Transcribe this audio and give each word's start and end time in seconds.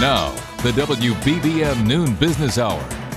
Now, 0.00 0.30
the 0.62 0.70
WBBM 0.70 1.84
Noon 1.84 2.14
Business 2.14 2.56
Hour. 2.56 3.07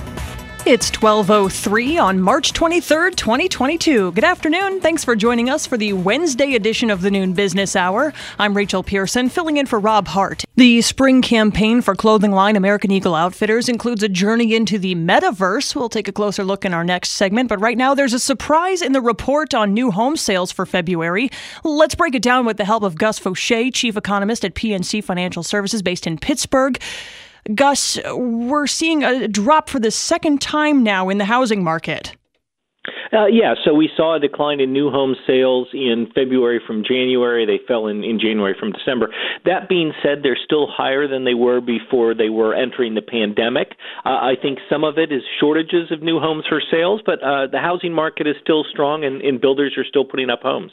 It's 0.64 0.92
1203 0.92 1.98
on 1.98 2.20
March 2.20 2.52
23rd, 2.52 3.16
2022. 3.16 4.12
Good 4.12 4.22
afternoon. 4.22 4.80
Thanks 4.80 5.04
for 5.04 5.16
joining 5.16 5.50
us 5.50 5.66
for 5.66 5.76
the 5.76 5.92
Wednesday 5.92 6.54
edition 6.54 6.88
of 6.88 7.02
the 7.02 7.10
Noon 7.10 7.32
Business 7.32 7.74
Hour. 7.74 8.12
I'm 8.38 8.56
Rachel 8.56 8.84
Pearson, 8.84 9.28
filling 9.28 9.56
in 9.56 9.66
for 9.66 9.80
Rob 9.80 10.06
Hart. 10.06 10.44
The 10.54 10.80
spring 10.82 11.20
campaign 11.20 11.82
for 11.82 11.96
clothing 11.96 12.30
line 12.30 12.54
American 12.54 12.92
Eagle 12.92 13.16
Outfitters 13.16 13.68
includes 13.68 14.04
a 14.04 14.08
journey 14.08 14.54
into 14.54 14.78
the 14.78 14.94
metaverse. 14.94 15.74
We'll 15.74 15.88
take 15.88 16.06
a 16.06 16.12
closer 16.12 16.44
look 16.44 16.64
in 16.64 16.72
our 16.72 16.84
next 16.84 17.10
segment, 17.10 17.48
but 17.48 17.60
right 17.60 17.76
now 17.76 17.92
there's 17.94 18.14
a 18.14 18.20
surprise 18.20 18.82
in 18.82 18.92
the 18.92 19.00
report 19.00 19.54
on 19.54 19.74
new 19.74 19.90
home 19.90 20.16
sales 20.16 20.52
for 20.52 20.64
February. 20.64 21.28
Let's 21.64 21.96
break 21.96 22.14
it 22.14 22.22
down 22.22 22.46
with 22.46 22.56
the 22.56 22.64
help 22.64 22.84
of 22.84 22.94
Gus 22.94 23.18
Faucher, 23.18 23.72
chief 23.72 23.96
economist 23.96 24.44
at 24.44 24.54
PNC 24.54 25.02
Financial 25.02 25.42
Services 25.42 25.82
based 25.82 26.06
in 26.06 26.18
Pittsburgh. 26.18 26.80
Gus, 27.54 27.98
we're 28.14 28.66
seeing 28.66 29.02
a 29.02 29.26
drop 29.26 29.68
for 29.68 29.80
the 29.80 29.90
second 29.90 30.40
time 30.40 30.82
now 30.82 31.08
in 31.08 31.18
the 31.18 31.24
housing 31.24 31.64
market. 31.64 32.14
Uh, 33.12 33.26
yeah, 33.26 33.54
so 33.64 33.74
we 33.74 33.90
saw 33.96 34.16
a 34.16 34.20
decline 34.20 34.58
in 34.58 34.72
new 34.72 34.90
home 34.90 35.14
sales 35.26 35.68
in 35.72 36.06
February 36.14 36.60
from 36.66 36.82
January. 36.82 37.44
They 37.44 37.60
fell 37.68 37.86
in, 37.86 38.02
in 38.02 38.18
January 38.18 38.56
from 38.58 38.72
December. 38.72 39.12
That 39.44 39.68
being 39.68 39.92
said, 40.02 40.18
they're 40.22 40.38
still 40.42 40.66
higher 40.66 41.06
than 41.06 41.24
they 41.24 41.34
were 41.34 41.60
before 41.60 42.14
they 42.14 42.30
were 42.30 42.54
entering 42.54 42.94
the 42.94 43.02
pandemic. 43.02 43.72
Uh, 44.04 44.08
I 44.08 44.34
think 44.40 44.58
some 44.70 44.82
of 44.82 44.98
it 44.98 45.12
is 45.12 45.22
shortages 45.38 45.92
of 45.92 46.02
new 46.02 46.18
homes 46.18 46.44
for 46.48 46.62
sales, 46.70 47.02
but 47.04 47.22
uh, 47.22 47.46
the 47.52 47.58
housing 47.58 47.92
market 47.92 48.26
is 48.26 48.36
still 48.42 48.64
strong 48.64 49.04
and, 49.04 49.20
and 49.20 49.40
builders 49.40 49.74
are 49.76 49.84
still 49.84 50.04
putting 50.04 50.30
up 50.30 50.42
homes. 50.42 50.72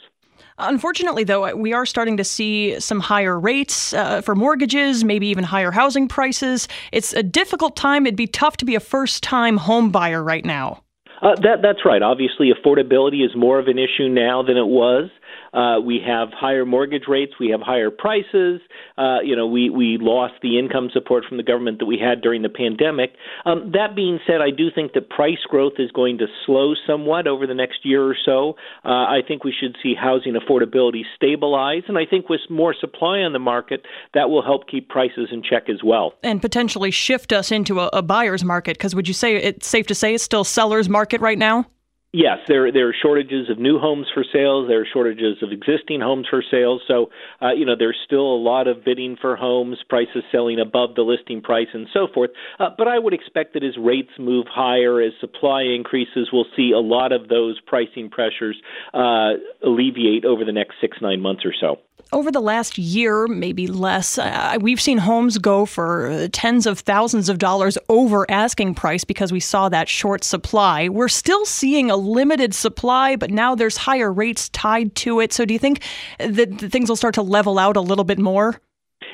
Unfortunately, 0.60 1.24
though, 1.24 1.54
we 1.56 1.72
are 1.72 1.86
starting 1.86 2.16
to 2.16 2.24
see 2.24 2.78
some 2.80 3.00
higher 3.00 3.38
rates 3.38 3.92
uh, 3.92 4.20
for 4.20 4.34
mortgages, 4.34 5.04
maybe 5.04 5.26
even 5.28 5.44
higher 5.44 5.70
housing 5.70 6.06
prices. 6.06 6.68
It's 6.92 7.12
a 7.12 7.22
difficult 7.22 7.76
time. 7.76 8.06
It'd 8.06 8.16
be 8.16 8.26
tough 8.26 8.56
to 8.58 8.64
be 8.64 8.74
a 8.74 8.80
first 8.80 9.22
time 9.22 9.56
home 9.56 9.90
buyer 9.90 10.22
right 10.22 10.44
now. 10.44 10.82
Uh, 11.22 11.34
that, 11.42 11.60
that's 11.62 11.84
right. 11.84 12.02
Obviously, 12.02 12.50
affordability 12.50 13.24
is 13.24 13.30
more 13.36 13.58
of 13.58 13.66
an 13.66 13.78
issue 13.78 14.08
now 14.08 14.42
than 14.42 14.56
it 14.56 14.66
was. 14.66 15.10
Uh, 15.52 15.80
we 15.80 16.00
have 16.06 16.28
higher 16.32 16.64
mortgage 16.64 17.04
rates. 17.08 17.32
We 17.40 17.50
have 17.50 17.60
higher 17.60 17.90
prices. 17.90 18.60
Uh, 18.96 19.18
you 19.22 19.36
know, 19.36 19.46
we 19.46 19.70
we 19.70 19.98
lost 20.00 20.34
the 20.42 20.58
income 20.58 20.90
support 20.92 21.24
from 21.28 21.36
the 21.36 21.42
government 21.42 21.78
that 21.80 21.86
we 21.86 21.98
had 21.98 22.20
during 22.20 22.42
the 22.42 22.48
pandemic. 22.48 23.12
Um, 23.44 23.72
that 23.72 23.94
being 23.96 24.20
said, 24.26 24.40
I 24.40 24.50
do 24.50 24.68
think 24.74 24.92
that 24.92 25.08
price 25.10 25.42
growth 25.48 25.74
is 25.78 25.90
going 25.90 26.18
to 26.18 26.26
slow 26.46 26.74
somewhat 26.86 27.26
over 27.26 27.46
the 27.46 27.54
next 27.54 27.84
year 27.84 28.02
or 28.02 28.16
so. 28.24 28.54
Uh, 28.84 28.88
I 28.88 29.20
think 29.26 29.44
we 29.44 29.52
should 29.58 29.76
see 29.82 29.94
housing 29.94 30.34
affordability 30.34 31.02
stabilize, 31.16 31.82
and 31.88 31.98
I 31.98 32.06
think 32.06 32.28
with 32.28 32.40
more 32.48 32.74
supply 32.78 33.20
on 33.20 33.32
the 33.32 33.38
market, 33.38 33.82
that 34.14 34.30
will 34.30 34.42
help 34.42 34.68
keep 34.68 34.88
prices 34.88 35.28
in 35.32 35.42
check 35.42 35.68
as 35.68 35.82
well, 35.84 36.14
and 36.22 36.40
potentially 36.40 36.90
shift 36.90 37.32
us 37.32 37.50
into 37.50 37.80
a, 37.80 37.90
a 37.92 38.02
buyer's 38.02 38.44
market. 38.44 38.76
Because 38.78 38.94
would 38.94 39.08
you 39.08 39.14
say 39.14 39.36
it's 39.36 39.66
safe 39.66 39.86
to 39.88 39.94
say 39.94 40.14
it's 40.14 40.24
still 40.24 40.44
seller's 40.44 40.88
market 40.88 41.20
right 41.20 41.38
now? 41.38 41.66
Yes, 42.12 42.38
there 42.48 42.72
there 42.72 42.88
are 42.88 42.94
shortages 43.00 43.48
of 43.50 43.60
new 43.60 43.78
homes 43.78 44.08
for 44.12 44.24
sales. 44.24 44.66
There 44.66 44.80
are 44.80 44.86
shortages 44.92 45.36
of 45.42 45.52
existing 45.52 46.00
homes 46.00 46.26
for 46.28 46.42
sales. 46.50 46.82
So, 46.88 47.10
uh, 47.40 47.52
you 47.52 47.64
know, 47.64 47.76
there's 47.78 47.98
still 48.04 48.34
a 48.34 48.40
lot 48.42 48.66
of 48.66 48.84
bidding 48.84 49.16
for 49.20 49.36
homes, 49.36 49.78
prices 49.88 50.24
selling 50.32 50.58
above 50.58 50.96
the 50.96 51.02
listing 51.02 51.40
price, 51.40 51.68
and 51.72 51.86
so 51.92 52.08
forth. 52.12 52.30
Uh, 52.58 52.70
but 52.76 52.88
I 52.88 52.98
would 52.98 53.14
expect 53.14 53.54
that 53.54 53.62
as 53.62 53.76
rates 53.78 54.10
move 54.18 54.46
higher, 54.50 55.00
as 55.00 55.12
supply 55.20 55.62
increases, 55.62 56.30
we'll 56.32 56.50
see 56.56 56.72
a 56.72 56.80
lot 56.80 57.12
of 57.12 57.28
those 57.28 57.60
pricing 57.60 58.10
pressures 58.10 58.60
uh, 58.92 59.34
alleviate 59.64 60.24
over 60.24 60.44
the 60.44 60.52
next 60.52 60.74
six 60.80 60.98
nine 61.00 61.20
months 61.20 61.44
or 61.44 61.54
so 61.60 61.78
over 62.12 62.30
the 62.30 62.40
last 62.40 62.78
year, 62.78 63.26
maybe 63.26 63.66
less, 63.66 64.18
uh, 64.18 64.56
we've 64.60 64.80
seen 64.80 64.98
homes 64.98 65.38
go 65.38 65.66
for 65.66 66.08
uh, 66.08 66.28
tens 66.32 66.66
of 66.66 66.80
thousands 66.80 67.28
of 67.28 67.38
dollars 67.38 67.78
over 67.88 68.30
asking 68.30 68.74
price 68.74 69.04
because 69.04 69.32
we 69.32 69.40
saw 69.40 69.68
that 69.68 69.88
short 69.88 70.24
supply. 70.24 70.88
We're 70.88 71.08
still 71.08 71.44
seeing 71.44 71.90
a 71.90 71.96
limited 71.96 72.54
supply, 72.54 73.16
but 73.16 73.30
now 73.30 73.54
there's 73.54 73.76
higher 73.76 74.12
rates 74.12 74.48
tied 74.50 74.94
to 74.96 75.20
it. 75.20 75.32
So 75.32 75.44
do 75.44 75.52
you 75.52 75.58
think 75.58 75.82
that 76.18 76.58
things 76.58 76.88
will 76.88 76.96
start 76.96 77.14
to 77.14 77.22
level 77.22 77.58
out 77.58 77.76
a 77.76 77.80
little 77.80 78.04
bit 78.04 78.18
more? 78.18 78.60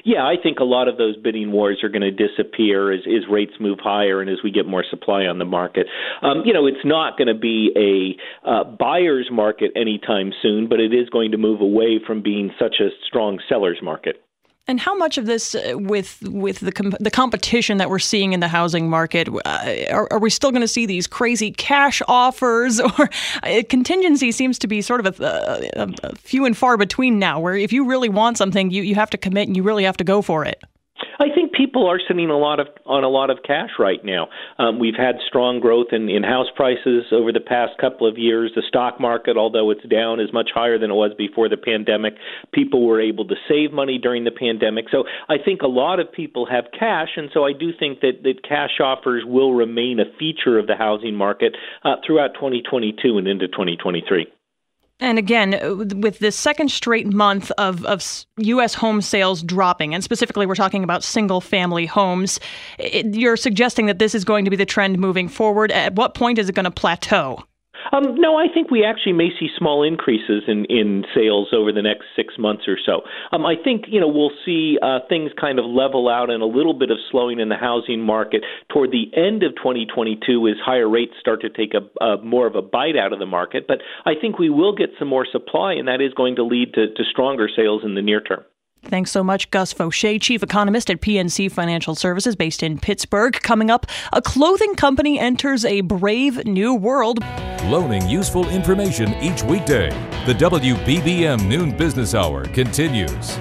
Yeah, 0.06 0.22
I 0.22 0.36
think 0.40 0.60
a 0.60 0.64
lot 0.64 0.86
of 0.86 0.98
those 0.98 1.16
bidding 1.16 1.50
wars 1.50 1.80
are 1.82 1.88
going 1.88 2.02
to 2.02 2.12
disappear 2.12 2.92
as, 2.92 3.00
as 3.08 3.28
rates 3.28 3.54
move 3.58 3.80
higher 3.82 4.20
and 4.20 4.30
as 4.30 4.36
we 4.44 4.52
get 4.52 4.64
more 4.64 4.84
supply 4.88 5.22
on 5.22 5.40
the 5.40 5.44
market. 5.44 5.88
Um, 6.22 6.42
you 6.44 6.52
know, 6.52 6.68
it's 6.68 6.84
not 6.84 7.18
going 7.18 7.26
to 7.26 7.34
be 7.34 7.72
a 7.74 8.48
uh, 8.48 8.62
buyer's 8.62 9.28
market 9.32 9.72
anytime 9.74 10.30
soon, 10.42 10.68
but 10.68 10.78
it 10.78 10.94
is 10.94 11.08
going 11.10 11.32
to 11.32 11.38
move 11.38 11.60
away 11.60 11.98
from 12.06 12.22
being 12.22 12.52
such 12.56 12.76
a 12.78 12.90
strong 13.04 13.40
seller's 13.48 13.80
market. 13.82 14.22
And 14.68 14.80
how 14.80 14.96
much 14.96 15.16
of 15.16 15.26
this, 15.26 15.54
uh, 15.54 15.74
with 15.74 16.20
with 16.22 16.58
the 16.58 16.72
com- 16.72 16.96
the 16.98 17.10
competition 17.10 17.78
that 17.78 17.88
we're 17.88 18.00
seeing 18.00 18.32
in 18.32 18.40
the 18.40 18.48
housing 18.48 18.90
market, 18.90 19.28
uh, 19.28 19.84
are, 19.90 20.08
are, 20.12 20.18
we 20.18 20.28
still 20.28 20.50
going 20.50 20.62
to 20.62 20.68
see 20.68 20.86
these 20.86 21.06
crazy 21.06 21.52
cash 21.52 22.02
offers, 22.08 22.80
or 22.98 23.10
uh, 23.44 23.62
contingency 23.68 24.32
seems 24.32 24.58
to 24.58 24.66
be 24.66 24.82
sort 24.82 25.06
of 25.06 25.20
a, 25.20 25.70
a, 25.76 25.88
a 26.02 26.16
few 26.16 26.44
and 26.44 26.56
far 26.56 26.76
between 26.76 27.20
now? 27.20 27.38
Where 27.38 27.54
if 27.54 27.72
you 27.72 27.86
really 27.86 28.08
want 28.08 28.38
something, 28.38 28.70
you 28.70 28.82
you 28.82 28.96
have 28.96 29.10
to 29.10 29.18
commit 29.18 29.46
and 29.46 29.56
you 29.56 29.62
really 29.62 29.84
have 29.84 29.96
to 29.98 30.04
go 30.04 30.20
for 30.20 30.44
it. 30.44 30.60
People 31.56 31.86
are 31.86 31.98
sitting 32.06 32.28
a 32.28 32.36
lot 32.36 32.60
of 32.60 32.68
on 32.84 33.04
a 33.04 33.08
lot 33.08 33.30
of 33.30 33.38
cash 33.46 33.70
right 33.78 34.04
now. 34.04 34.28
Um, 34.58 34.78
we've 34.78 34.96
had 34.96 35.16
strong 35.26 35.60
growth 35.60 35.88
in, 35.92 36.08
in 36.08 36.22
house 36.22 36.48
prices 36.54 37.04
over 37.12 37.32
the 37.32 37.40
past 37.40 37.72
couple 37.80 38.06
of 38.06 38.18
years. 38.18 38.52
The 38.54 38.62
stock 38.68 39.00
market, 39.00 39.36
although 39.36 39.70
it's 39.70 39.84
down, 39.88 40.20
is 40.20 40.32
much 40.32 40.50
higher 40.54 40.78
than 40.78 40.90
it 40.90 40.94
was 40.94 41.12
before 41.16 41.48
the 41.48 41.56
pandemic. 41.56 42.14
People 42.52 42.86
were 42.86 43.00
able 43.00 43.26
to 43.28 43.34
save 43.48 43.72
money 43.72 43.98
during 43.98 44.24
the 44.24 44.30
pandemic, 44.30 44.86
so 44.90 45.04
I 45.28 45.36
think 45.42 45.62
a 45.62 45.66
lot 45.68 45.98
of 46.00 46.12
people 46.12 46.46
have 46.46 46.64
cash, 46.78 47.10
and 47.16 47.30
so 47.32 47.44
I 47.44 47.52
do 47.52 47.70
think 47.78 48.00
that 48.00 48.22
that 48.24 48.42
cash 48.46 48.80
offers 48.82 49.24
will 49.26 49.54
remain 49.54 49.98
a 50.00 50.18
feature 50.18 50.58
of 50.58 50.66
the 50.66 50.76
housing 50.76 51.14
market 51.14 51.56
uh, 51.84 51.96
throughout 52.06 52.34
2022 52.34 53.18
and 53.18 53.26
into 53.26 53.48
2023. 53.48 54.26
And 54.98 55.18
again, 55.18 55.54
uh, 55.54 55.74
with 55.96 56.20
this 56.20 56.36
second 56.36 56.70
straight 56.70 57.06
month 57.06 57.50
of, 57.58 57.84
of 57.84 58.02
U.S. 58.38 58.74
home 58.74 59.02
sales 59.02 59.42
dropping, 59.42 59.94
and 59.94 60.02
specifically 60.02 60.46
we're 60.46 60.54
talking 60.54 60.84
about 60.84 61.04
single 61.04 61.40
family 61.40 61.84
homes, 61.84 62.40
it, 62.78 63.14
you're 63.14 63.36
suggesting 63.36 63.86
that 63.86 63.98
this 63.98 64.14
is 64.14 64.24
going 64.24 64.44
to 64.46 64.50
be 64.50 64.56
the 64.56 64.64
trend 64.64 64.98
moving 64.98 65.28
forward. 65.28 65.70
At 65.70 65.94
what 65.94 66.14
point 66.14 66.38
is 66.38 66.48
it 66.48 66.54
going 66.54 66.64
to 66.64 66.70
plateau? 66.70 67.42
Um, 67.96 68.14
no, 68.16 68.36
I 68.36 68.46
think 68.52 68.70
we 68.70 68.84
actually 68.84 69.12
may 69.12 69.30
see 69.38 69.48
small 69.56 69.82
increases 69.82 70.42
in, 70.48 70.66
in 70.66 71.04
sales 71.14 71.48
over 71.52 71.72
the 71.72 71.82
next 71.82 72.04
six 72.14 72.34
months 72.38 72.64
or 72.68 72.76
so. 72.84 73.02
Um, 73.32 73.46
I 73.46 73.54
think 73.62 73.84
you 73.88 74.00
know 74.00 74.08
we'll 74.08 74.36
see 74.44 74.78
uh, 74.82 75.00
things 75.08 75.30
kind 75.40 75.58
of 75.58 75.64
level 75.64 76.08
out 76.08 76.30
and 76.30 76.42
a 76.42 76.46
little 76.46 76.74
bit 76.74 76.90
of 76.90 76.98
slowing 77.10 77.40
in 77.40 77.48
the 77.48 77.56
housing 77.56 78.00
market 78.00 78.42
toward 78.72 78.90
the 78.90 79.10
end 79.16 79.42
of 79.42 79.54
2022 79.56 80.48
as 80.48 80.56
higher 80.64 80.88
rates 80.88 81.14
start 81.20 81.40
to 81.42 81.50
take 81.50 81.72
a, 81.74 82.04
a 82.04 82.22
more 82.22 82.46
of 82.46 82.54
a 82.54 82.62
bite 82.62 82.96
out 82.96 83.12
of 83.12 83.18
the 83.18 83.26
market. 83.26 83.66
But 83.66 83.78
I 84.04 84.12
think 84.20 84.38
we 84.38 84.50
will 84.50 84.74
get 84.74 84.90
some 84.98 85.08
more 85.08 85.26
supply, 85.30 85.74
and 85.74 85.88
that 85.88 86.00
is 86.00 86.12
going 86.14 86.36
to 86.36 86.44
lead 86.44 86.74
to, 86.74 86.92
to 86.92 87.04
stronger 87.10 87.48
sales 87.54 87.82
in 87.84 87.94
the 87.94 88.02
near 88.02 88.20
term. 88.20 88.44
Thanks 88.88 89.10
so 89.10 89.24
much, 89.24 89.50
Gus 89.50 89.72
Faucher, 89.72 90.20
Chief 90.20 90.42
Economist 90.42 90.90
at 90.90 91.00
PNC 91.00 91.50
Financial 91.50 91.96
Services 91.96 92.36
based 92.36 92.62
in 92.62 92.78
Pittsburgh. 92.78 93.32
Coming 93.42 93.68
up, 93.70 93.86
a 94.12 94.22
clothing 94.22 94.76
company 94.76 95.18
enters 95.18 95.64
a 95.64 95.80
brave 95.80 96.46
new 96.46 96.72
world. 96.72 97.18
Loaning 97.64 98.08
useful 98.08 98.48
information 98.48 99.12
each 99.14 99.42
weekday. 99.42 99.90
The 100.24 100.34
WBBM 100.34 101.48
Noon 101.48 101.76
Business 101.76 102.14
Hour 102.14 102.44
continues. 102.44 103.38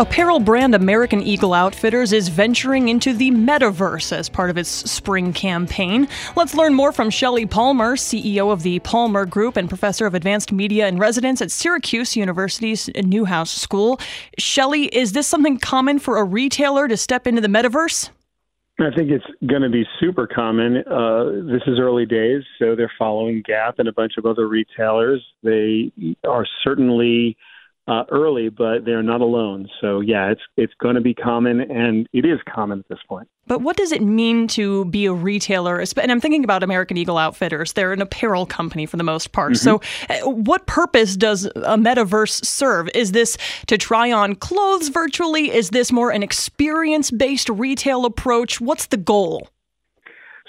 Apparel 0.00 0.40
brand 0.40 0.74
American 0.74 1.20
Eagle 1.20 1.52
Outfitters 1.52 2.14
is 2.14 2.30
venturing 2.30 2.88
into 2.88 3.12
the 3.12 3.30
metaverse 3.32 4.16
as 4.16 4.30
part 4.30 4.48
of 4.48 4.56
its 4.56 4.70
spring 4.70 5.34
campaign. 5.34 6.08
Let's 6.36 6.54
learn 6.54 6.72
more 6.72 6.90
from 6.90 7.10
Shelley 7.10 7.44
Palmer, 7.44 7.96
CEO 7.96 8.50
of 8.50 8.62
the 8.62 8.78
Palmer 8.78 9.26
Group 9.26 9.58
and 9.58 9.68
professor 9.68 10.06
of 10.06 10.14
advanced 10.14 10.52
media 10.52 10.86
and 10.86 10.98
residence 10.98 11.42
at 11.42 11.50
Syracuse 11.50 12.16
University's 12.16 12.88
Newhouse 12.96 13.50
School. 13.50 14.00
Shelley, 14.38 14.86
is 14.86 15.12
this 15.12 15.26
something 15.26 15.58
common 15.58 15.98
for 15.98 16.16
a 16.16 16.24
retailer 16.24 16.88
to 16.88 16.96
step 16.96 17.26
into 17.26 17.42
the 17.42 17.48
metaverse? 17.48 18.08
I 18.80 18.88
think 18.96 19.10
it's 19.10 19.26
going 19.46 19.60
to 19.60 19.68
be 19.68 19.84
super 20.00 20.26
common. 20.26 20.78
Uh, 20.78 21.24
this 21.44 21.60
is 21.66 21.78
early 21.78 22.06
days, 22.06 22.42
so 22.58 22.74
they're 22.74 22.90
following 22.98 23.42
Gap 23.46 23.78
and 23.78 23.86
a 23.86 23.92
bunch 23.92 24.14
of 24.16 24.24
other 24.24 24.48
retailers. 24.48 25.22
They 25.42 25.92
are 26.26 26.46
certainly 26.64 27.36
uh, 27.90 28.04
early, 28.10 28.48
but 28.48 28.84
they're 28.84 29.02
not 29.02 29.20
alone. 29.20 29.68
So 29.80 29.98
yeah, 29.98 30.30
it's 30.30 30.40
it's 30.56 30.72
going 30.80 30.94
to 30.94 31.00
be 31.00 31.12
common, 31.12 31.60
and 31.60 32.06
it 32.12 32.24
is 32.24 32.38
common 32.48 32.78
at 32.78 32.88
this 32.88 33.00
point. 33.08 33.28
But 33.48 33.62
what 33.62 33.76
does 33.76 33.90
it 33.90 34.00
mean 34.00 34.46
to 34.48 34.84
be 34.84 35.06
a 35.06 35.12
retailer? 35.12 35.80
And 35.80 36.12
I'm 36.12 36.20
thinking 36.20 36.44
about 36.44 36.62
American 36.62 36.96
Eagle 36.96 37.18
Outfitters. 37.18 37.72
They're 37.72 37.92
an 37.92 38.00
apparel 38.00 38.46
company 38.46 38.86
for 38.86 38.96
the 38.96 39.02
most 39.02 39.32
part. 39.32 39.54
Mm-hmm. 39.54 39.64
So, 39.64 39.80
uh, 40.08 40.30
what 40.30 40.68
purpose 40.68 41.16
does 41.16 41.46
a 41.46 41.76
metaverse 41.76 42.44
serve? 42.44 42.88
Is 42.94 43.10
this 43.10 43.36
to 43.66 43.76
try 43.76 44.12
on 44.12 44.36
clothes 44.36 44.88
virtually? 44.88 45.50
Is 45.50 45.70
this 45.70 45.90
more 45.90 46.12
an 46.12 46.22
experience 46.22 47.10
based 47.10 47.48
retail 47.48 48.04
approach? 48.04 48.60
What's 48.60 48.86
the 48.86 48.98
goal? 48.98 49.48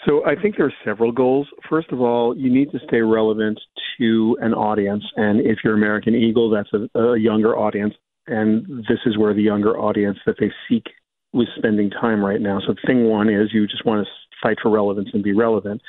So 0.06 0.26
I 0.26 0.36
think 0.36 0.58
there 0.58 0.66
are 0.66 0.74
several 0.84 1.12
goals. 1.12 1.48
First 1.70 1.92
of 1.92 2.02
all, 2.02 2.36
you 2.36 2.52
need 2.52 2.72
to 2.72 2.80
stay 2.88 3.02
relevant 3.02 3.60
to 4.00 4.38
an 4.42 4.54
audience, 4.54 5.04
and 5.16 5.42
if 5.42 5.60
you're 5.64 5.76
American 5.76 6.16
Eagle, 6.16 6.50
that's 6.50 6.70
a, 6.74 7.00
a 7.00 7.20
younger 7.20 7.56
audience, 7.56 7.94
and 8.28 8.66
this 8.90 9.00
is 9.06 9.18
where 9.18 9.34
the 9.34 9.44
younger 9.44 9.78
audience 9.78 10.18
that 10.26 10.36
they 10.40 10.52
seek 10.68 10.86
was 11.34 11.48
spending 11.56 11.90
time 11.90 12.24
right 12.26 12.42
now. 12.42 12.60
So 12.66 12.74
thing 12.86 13.06
one 13.06 13.30
is 13.30 13.50
you 13.54 13.68
just 13.68 13.86
want 13.86 14.06
to 14.06 14.12
fight 14.42 14.58
for 14.62 14.72
relevance 14.72 15.10
and 15.14 15.24
be 15.24 15.34
relevant. 15.34 15.82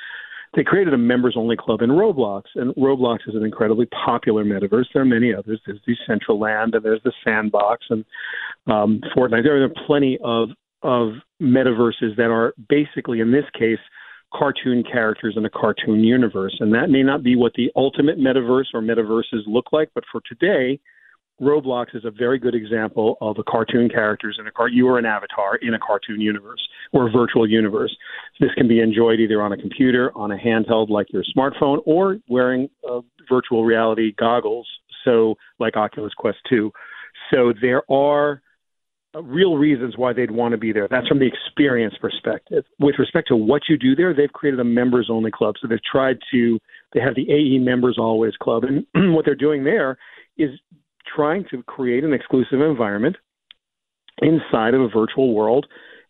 They 0.55 0.62
created 0.62 0.93
a 0.93 0.99
members 0.99 1.35
only 1.37 1.56
club 1.56 1.81
in 1.81 1.88
Roblox, 1.88 2.43
and 2.55 2.75
Roblox 2.75 3.20
is 3.26 3.35
an 3.35 3.44
incredibly 3.44 3.87
popular 3.87 4.44
metaverse. 4.44 4.85
There 4.93 5.00
are 5.00 5.06
many 5.06 5.32
others. 5.35 5.61
There's 5.64 5.81
Decentraland, 5.88 6.76
and 6.76 6.85
there's 6.85 7.03
the 7.05 7.12
Sandbox, 7.25 7.87
and 7.88 8.05
um, 8.67 9.00
Fortnite. 9.17 9.44
There 9.44 9.64
are 9.64 9.69
plenty 9.87 10.19
of 10.23 10.50
of 10.82 11.12
metaverses 11.41 12.17
that 12.17 12.29
are 12.29 12.55
basically, 12.69 13.20
in 13.20 13.31
this 13.31 13.44
case, 13.56 13.79
cartoon 14.34 14.82
characters 14.82 15.34
in 15.37 15.44
a 15.44 15.50
cartoon 15.50 16.02
universe. 16.05 16.56
And 16.61 16.73
that 16.75 16.90
may 16.90 17.02
not 17.02 17.23
be 17.23 17.37
what 17.37 17.52
the 17.55 17.70
ultimate 17.76 18.19
metaverse 18.19 18.67
or 18.75 18.81
metaverses 18.81 19.43
look 19.46 19.67
like, 19.73 19.90
but 19.94 20.05
for 20.11 20.20
today, 20.26 20.81
Roblox 21.40 21.94
is 21.94 22.05
a 22.05 22.11
very 22.11 22.38
good 22.38 22.55
example 22.55 23.17
of 23.20 23.37
a 23.38 23.43
cartoon 23.43 23.88
characters 23.88 24.37
in 24.38 24.46
a 24.46 24.52
car. 24.52 24.69
You 24.69 24.88
are 24.88 24.99
an 24.99 25.06
avatar 25.06 25.56
in 25.56 25.75
a 25.75 25.79
cartoon 25.79 26.20
universe 26.20 26.61
or 26.93 27.08
a 27.08 27.11
virtual 27.11 27.49
universe. 27.49 27.94
This 28.38 28.50
can 28.55 28.69
be 28.69 28.81
enjoyed 28.81 29.19
either 29.19 29.43
on 29.43 29.52
a 29.52 29.56
computer, 29.56 30.12
on 30.17 30.31
a 30.31 30.37
handheld 30.37 30.88
like 30.88 31.12
your 31.12 31.25
smartphone, 31.37 31.78
or 31.85 32.19
wearing 32.28 32.69
uh, 32.88 33.00
virtual 33.28 33.64
reality 33.64 34.12
goggles. 34.17 34.69
So, 35.05 35.35
like 35.58 35.76
Oculus 35.76 36.12
Quest 36.14 36.38
2. 36.49 36.70
So 37.32 37.52
there 37.61 37.82
are 37.90 38.40
real 39.20 39.56
reasons 39.56 39.97
why 39.97 40.12
they'd 40.12 40.31
want 40.31 40.53
to 40.53 40.59
be 40.59 40.73
there. 40.73 40.88
That's 40.91 41.06
from 41.06 41.19
the 41.19 41.26
experience 41.26 41.94
perspective. 42.00 42.64
With 42.79 42.94
respect 42.99 43.29
to 43.29 43.37
what 43.37 43.62
you 43.69 43.76
do 43.76 43.94
there, 43.94 44.14
they've 44.14 44.32
created 44.32 44.61
a 44.61 44.64
members 44.64 45.09
only 45.11 45.31
club. 45.31 45.56
So 45.61 45.69
they've 45.69 45.79
tried 45.91 46.19
to, 46.32 46.59
they 46.94 47.00
have 47.00 47.14
the 47.14 47.31
AE 47.31 47.59
members 47.59 47.97
always 47.99 48.35
club. 48.41 48.64
And 48.64 48.87
what 49.14 49.25
they're 49.25 49.35
doing 49.35 49.64
there 49.64 49.99
is 50.37 50.50
trying 51.14 51.44
to 51.50 51.62
create 51.64 52.05
an 52.05 52.14
exclusive 52.14 52.61
environment 52.61 53.17
inside 54.20 54.75
of 54.75 54.81
a 54.81 54.88
virtual 54.88 55.35
world. 55.35 55.67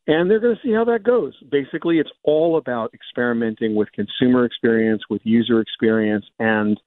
And 0.06 0.28
they're 0.30 0.40
going 0.40 0.56
to 0.56 0.62
see 0.66 0.74
how 0.74 0.84
that 0.84 1.04
goes. 1.04 1.34
Basically, 1.50 1.98
it's 1.98 2.10
all 2.24 2.56
about 2.56 2.92
experimenting 2.92 3.76
with 3.76 3.88
consumer 3.92 4.44
experience, 4.44 5.02
with 5.08 5.22
user 5.24 5.60
experience, 5.60 6.24
and 6.40 6.80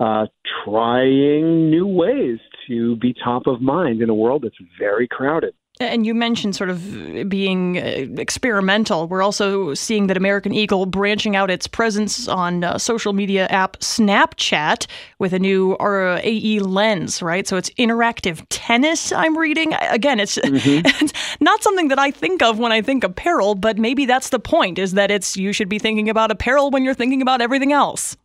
uh, 0.00 0.26
trying 0.64 1.70
new 1.70 1.86
ways 1.86 2.38
to 2.68 2.96
be 2.96 3.14
top 3.14 3.46
of 3.46 3.60
mind 3.60 4.02
in 4.02 4.10
a 4.10 4.14
world 4.14 4.42
that's 4.42 4.56
very 4.78 5.08
crowded. 5.08 5.54
And 5.78 6.06
you 6.06 6.14
mentioned 6.14 6.56
sort 6.56 6.70
of 6.70 7.28
being 7.28 7.76
uh, 7.76 8.06
experimental. 8.16 9.08
We're 9.08 9.22
also 9.22 9.74
seeing 9.74 10.06
that 10.06 10.16
American 10.16 10.54
Eagle 10.54 10.86
branching 10.86 11.36
out 11.36 11.50
its 11.50 11.66
presence 11.66 12.28
on 12.28 12.64
uh, 12.64 12.78
social 12.78 13.12
media 13.12 13.46
app 13.48 13.76
Snapchat 13.80 14.86
with 15.18 15.34
a 15.34 15.38
new 15.38 15.74
uh, 15.74 16.18
AE 16.22 16.60
lens, 16.60 17.20
right? 17.20 17.46
So 17.46 17.58
it's 17.58 17.68
interactive 17.78 18.44
tennis, 18.48 19.12
I'm 19.12 19.36
reading. 19.36 19.74
Again, 19.74 20.18
it's, 20.18 20.38
mm-hmm. 20.38 20.86
it's 21.04 21.12
not 21.40 21.62
something 21.62 21.88
that 21.88 21.98
I 21.98 22.10
think 22.10 22.42
of 22.42 22.58
when 22.58 22.72
I 22.72 22.80
think 22.80 23.04
apparel, 23.04 23.54
but 23.54 23.76
maybe 23.76 24.06
that's 24.06 24.30
the 24.30 24.38
point 24.38 24.78
is 24.78 24.92
that 24.92 25.10
it's 25.10 25.36
you 25.36 25.52
should 25.52 25.68
be 25.68 25.78
thinking 25.78 26.08
about 26.08 26.30
apparel 26.30 26.70
when 26.70 26.84
you're 26.84 26.94
thinking 26.94 27.20
about 27.20 27.42
everything 27.42 27.72
else. 27.72 28.16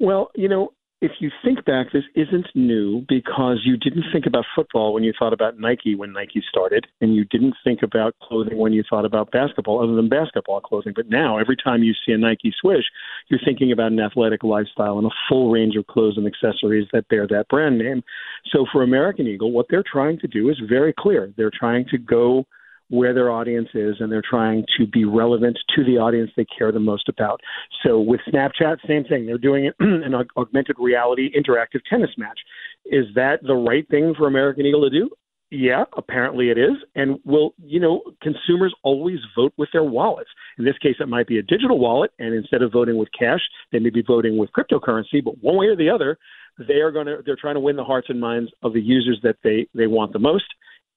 Well, 0.00 0.30
you 0.34 0.48
know, 0.48 0.72
if 1.04 1.12
you 1.20 1.30
think 1.44 1.66
back, 1.66 1.92
this 1.92 2.04
isn't 2.14 2.46
new 2.54 3.04
because 3.06 3.60
you 3.62 3.76
didn't 3.76 4.06
think 4.10 4.24
about 4.24 4.46
football 4.56 4.94
when 4.94 5.04
you 5.04 5.12
thought 5.18 5.34
about 5.34 5.58
Nike 5.58 5.94
when 5.94 6.14
Nike 6.14 6.42
started, 6.48 6.86
and 7.02 7.14
you 7.14 7.26
didn't 7.26 7.54
think 7.62 7.82
about 7.82 8.14
clothing 8.22 8.56
when 8.56 8.72
you 8.72 8.82
thought 8.88 9.04
about 9.04 9.30
basketball, 9.30 9.82
other 9.82 9.94
than 9.94 10.08
basketball 10.08 10.62
clothing. 10.62 10.94
But 10.96 11.10
now, 11.10 11.36
every 11.36 11.56
time 11.62 11.82
you 11.82 11.92
see 12.06 12.12
a 12.12 12.18
Nike 12.18 12.54
swish, 12.58 12.84
you're 13.28 13.40
thinking 13.44 13.70
about 13.70 13.92
an 13.92 14.00
athletic 14.00 14.42
lifestyle 14.42 14.96
and 14.96 15.06
a 15.06 15.14
full 15.28 15.50
range 15.50 15.76
of 15.76 15.86
clothes 15.88 16.16
and 16.16 16.26
accessories 16.26 16.88
that 16.94 17.06
bear 17.08 17.26
that 17.26 17.48
brand 17.48 17.78
name. 17.78 18.02
So 18.50 18.64
for 18.72 18.82
American 18.82 19.26
Eagle, 19.26 19.52
what 19.52 19.66
they're 19.68 19.84
trying 19.84 20.18
to 20.20 20.26
do 20.26 20.48
is 20.48 20.56
very 20.66 20.94
clear. 20.98 21.34
They're 21.36 21.52
trying 21.54 21.84
to 21.90 21.98
go 21.98 22.46
where 22.90 23.14
their 23.14 23.30
audience 23.30 23.68
is 23.74 23.96
and 24.00 24.10
they're 24.12 24.22
trying 24.28 24.64
to 24.78 24.86
be 24.86 25.04
relevant 25.04 25.58
to 25.74 25.84
the 25.84 25.98
audience 25.98 26.30
they 26.36 26.46
care 26.56 26.72
the 26.72 26.80
most 26.80 27.08
about. 27.08 27.40
So 27.82 27.98
with 27.98 28.20
Snapchat, 28.28 28.76
same 28.86 29.04
thing. 29.04 29.26
They're 29.26 29.38
doing 29.38 29.70
an 29.80 30.14
augmented 30.36 30.76
reality 30.78 31.30
interactive 31.36 31.80
tennis 31.88 32.10
match. 32.18 32.38
Is 32.84 33.06
that 33.14 33.42
the 33.42 33.54
right 33.54 33.88
thing 33.88 34.14
for 34.16 34.26
American 34.26 34.66
Eagle 34.66 34.82
to 34.82 34.90
do? 34.90 35.10
Yeah, 35.50 35.84
apparently 35.96 36.50
it 36.50 36.58
is. 36.58 36.72
And 36.96 37.18
will, 37.24 37.54
you 37.64 37.78
know, 37.78 38.02
consumers 38.20 38.74
always 38.82 39.18
vote 39.36 39.52
with 39.56 39.68
their 39.72 39.84
wallets. 39.84 40.30
In 40.58 40.64
this 40.64 40.76
case, 40.78 40.96
it 40.98 41.08
might 41.08 41.28
be 41.28 41.38
a 41.38 41.42
digital 41.42 41.78
wallet, 41.78 42.10
and 42.18 42.34
instead 42.34 42.62
of 42.62 42.72
voting 42.72 42.96
with 42.96 43.08
cash, 43.16 43.40
they 43.70 43.78
may 43.78 43.90
be 43.90 44.02
voting 44.02 44.36
with 44.36 44.50
cryptocurrency. 44.50 45.22
But 45.24 45.42
one 45.42 45.56
way 45.56 45.66
or 45.66 45.76
the 45.76 45.88
other, 45.88 46.18
they 46.58 46.80
are 46.80 46.90
going 46.90 47.06
to, 47.06 47.18
they're 47.24 47.36
trying 47.36 47.54
to 47.54 47.60
win 47.60 47.76
the 47.76 47.84
hearts 47.84 48.08
and 48.10 48.20
minds 48.20 48.50
of 48.62 48.72
the 48.72 48.80
users 48.80 49.20
that 49.22 49.36
they, 49.44 49.68
they 49.74 49.86
want 49.86 50.12
the 50.12 50.18
most. 50.18 50.46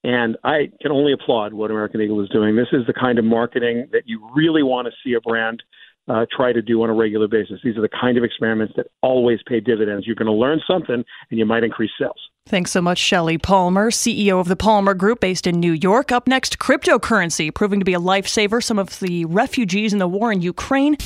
And 0.04 0.36
I 0.44 0.70
can 0.80 0.92
only 0.92 1.12
applaud 1.12 1.52
what 1.52 1.70
American 1.70 2.00
Eagle 2.00 2.22
is 2.22 2.28
doing. 2.28 2.56
This 2.56 2.68
is 2.72 2.86
the 2.86 2.92
kind 2.92 3.18
of 3.18 3.24
marketing 3.24 3.88
that 3.92 4.02
you 4.06 4.28
really 4.34 4.62
want 4.62 4.86
to 4.86 4.92
see 5.04 5.14
a 5.14 5.20
brand 5.20 5.62
uh, 6.08 6.24
try 6.34 6.52
to 6.52 6.62
do 6.62 6.82
on 6.82 6.90
a 6.90 6.94
regular 6.94 7.28
basis. 7.28 7.60
These 7.62 7.76
are 7.76 7.82
the 7.82 7.88
kind 7.88 8.16
of 8.16 8.24
experiments 8.24 8.74
that 8.76 8.86
always 9.02 9.40
pay 9.46 9.60
dividends. 9.60 10.06
You're 10.06 10.16
going 10.16 10.26
to 10.26 10.32
learn 10.32 10.60
something 10.66 11.04
and 11.30 11.38
you 11.38 11.44
might 11.44 11.64
increase 11.64 11.90
sales. 11.98 12.18
Thanks 12.46 12.70
so 12.70 12.80
much, 12.80 12.96
Shelley 12.96 13.36
Palmer, 13.36 13.90
CEO 13.90 14.40
of 14.40 14.48
the 14.48 14.56
Palmer 14.56 14.94
Group 14.94 15.20
based 15.20 15.46
in 15.46 15.60
New 15.60 15.72
York. 15.72 16.10
Up 16.10 16.26
next, 16.26 16.58
cryptocurrency 16.58 17.54
proving 17.54 17.78
to 17.78 17.84
be 17.84 17.92
a 17.92 18.00
lifesaver. 18.00 18.62
Some 18.62 18.78
of 18.78 18.98
the 19.00 19.26
refugees 19.26 19.92
in 19.92 19.98
the 19.98 20.08
war 20.08 20.32
in 20.32 20.40
Ukraine. 20.40 20.96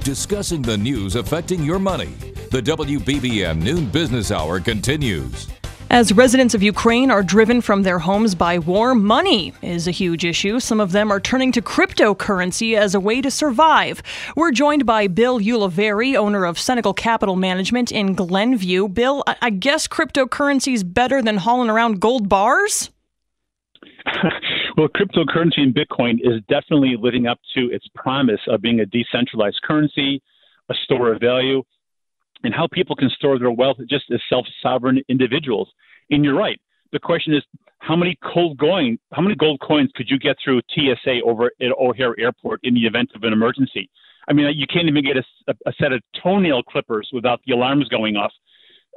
Discussing 0.00 0.62
the 0.62 0.76
news 0.76 1.14
affecting 1.14 1.62
your 1.62 1.78
money. 1.78 2.12
The 2.50 2.60
WBBM 2.60 3.62
Noon 3.62 3.86
Business 3.86 4.32
Hour 4.32 4.58
continues. 4.58 5.48
As 5.94 6.12
residents 6.12 6.54
of 6.56 6.62
Ukraine 6.64 7.12
are 7.12 7.22
driven 7.22 7.60
from 7.60 7.84
their 7.84 8.00
homes 8.00 8.34
by 8.34 8.58
war, 8.58 8.96
money 8.96 9.52
is 9.62 9.86
a 9.86 9.92
huge 9.92 10.24
issue. 10.24 10.58
Some 10.58 10.80
of 10.80 10.90
them 10.90 11.12
are 11.12 11.20
turning 11.20 11.52
to 11.52 11.62
cryptocurrency 11.62 12.76
as 12.76 12.96
a 12.96 12.98
way 12.98 13.20
to 13.20 13.30
survive. 13.30 14.02
We're 14.34 14.50
joined 14.50 14.86
by 14.86 15.06
Bill 15.06 15.38
Ulivieri, 15.38 16.16
owner 16.16 16.46
of 16.46 16.58
Senecal 16.58 16.96
Capital 16.96 17.36
Management 17.36 17.92
in 17.92 18.14
Glenview. 18.14 18.88
Bill, 18.88 19.22
I 19.40 19.50
guess 19.50 19.86
cryptocurrency 19.86 20.74
is 20.74 20.82
better 20.82 21.22
than 21.22 21.36
hauling 21.36 21.70
around 21.70 22.00
gold 22.00 22.28
bars? 22.28 22.90
well, 24.76 24.88
cryptocurrency 24.88 25.60
and 25.60 25.72
Bitcoin 25.72 26.14
is 26.14 26.42
definitely 26.48 26.96
living 26.98 27.28
up 27.28 27.38
to 27.54 27.70
its 27.70 27.86
promise 27.94 28.40
of 28.48 28.60
being 28.60 28.80
a 28.80 28.86
decentralized 28.86 29.60
currency, 29.62 30.20
a 30.68 30.74
store 30.74 31.12
of 31.12 31.20
value, 31.20 31.62
and 32.44 32.54
how 32.54 32.68
people 32.70 32.94
can 32.94 33.10
store 33.10 33.38
their 33.38 33.50
wealth 33.50 33.78
just 33.88 34.04
as 34.12 34.20
self-sovereign 34.28 35.02
individuals. 35.08 35.68
And 36.10 36.24
you're 36.24 36.36
right. 36.36 36.60
The 36.92 37.00
question 37.00 37.34
is, 37.34 37.42
how 37.78 37.96
many 37.96 38.16
gold 38.34 38.58
coins, 38.58 38.98
how 39.12 39.22
many 39.22 39.34
gold 39.34 39.60
coins 39.60 39.90
could 39.94 40.08
you 40.08 40.18
get 40.18 40.36
through 40.42 40.60
TSA 40.70 41.20
over 41.24 41.50
at 41.60 41.72
O'Hare 41.78 42.14
Airport 42.18 42.60
in 42.62 42.74
the 42.74 42.86
event 42.86 43.10
of 43.14 43.24
an 43.24 43.32
emergency? 43.32 43.90
I 44.28 44.32
mean, 44.32 44.50
you 44.54 44.66
can't 44.66 44.88
even 44.88 45.04
get 45.04 45.16
a, 45.16 45.54
a 45.66 45.72
set 45.78 45.92
of 45.92 46.00
toenail 46.22 46.62
clippers 46.62 47.10
without 47.12 47.40
the 47.46 47.52
alarms 47.52 47.88
going 47.88 48.16
off. 48.16 48.32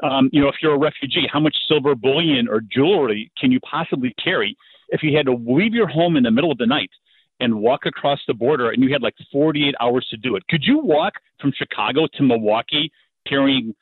Um, 0.04 0.30
you 0.32 0.42
know, 0.42 0.48
if 0.48 0.56
you're 0.62 0.76
a 0.76 0.78
refugee, 0.78 1.28
how 1.32 1.40
much 1.40 1.56
silver 1.68 1.96
bullion 1.96 2.48
or 2.48 2.62
jewelry 2.62 3.32
can 3.40 3.52
you 3.52 3.60
possibly 3.62 4.14
carry 4.24 4.56
if 4.90 5.02
you 5.04 5.18
had 5.18 5.26
to 5.26 5.34
leave 5.34 5.74
your 5.74 5.88
home 5.88 6.16
in 6.16 6.24
the 6.24 6.32
middle 6.32 6.52
of 6.52 6.58
the 6.60 6.66
night 6.66 6.92
and 7.40 7.54
walk 7.54 7.86
across 7.86 8.20
the 8.28 8.34
border 8.34 8.72
and 8.72 8.84
you 8.84 8.92
had 8.92 9.02
like 9.02 9.16
48 9.32 9.76
hours 9.82 10.08
to 10.12 10.18
do 10.18 10.36
it? 10.36 10.48
Could 10.50 10.64
you 10.64 10.80
walk 10.80 11.14
from 11.42 11.52
Chicago 11.52 12.08
to 12.14 12.24
Milwaukee 12.24 12.92
carrying 13.28 13.76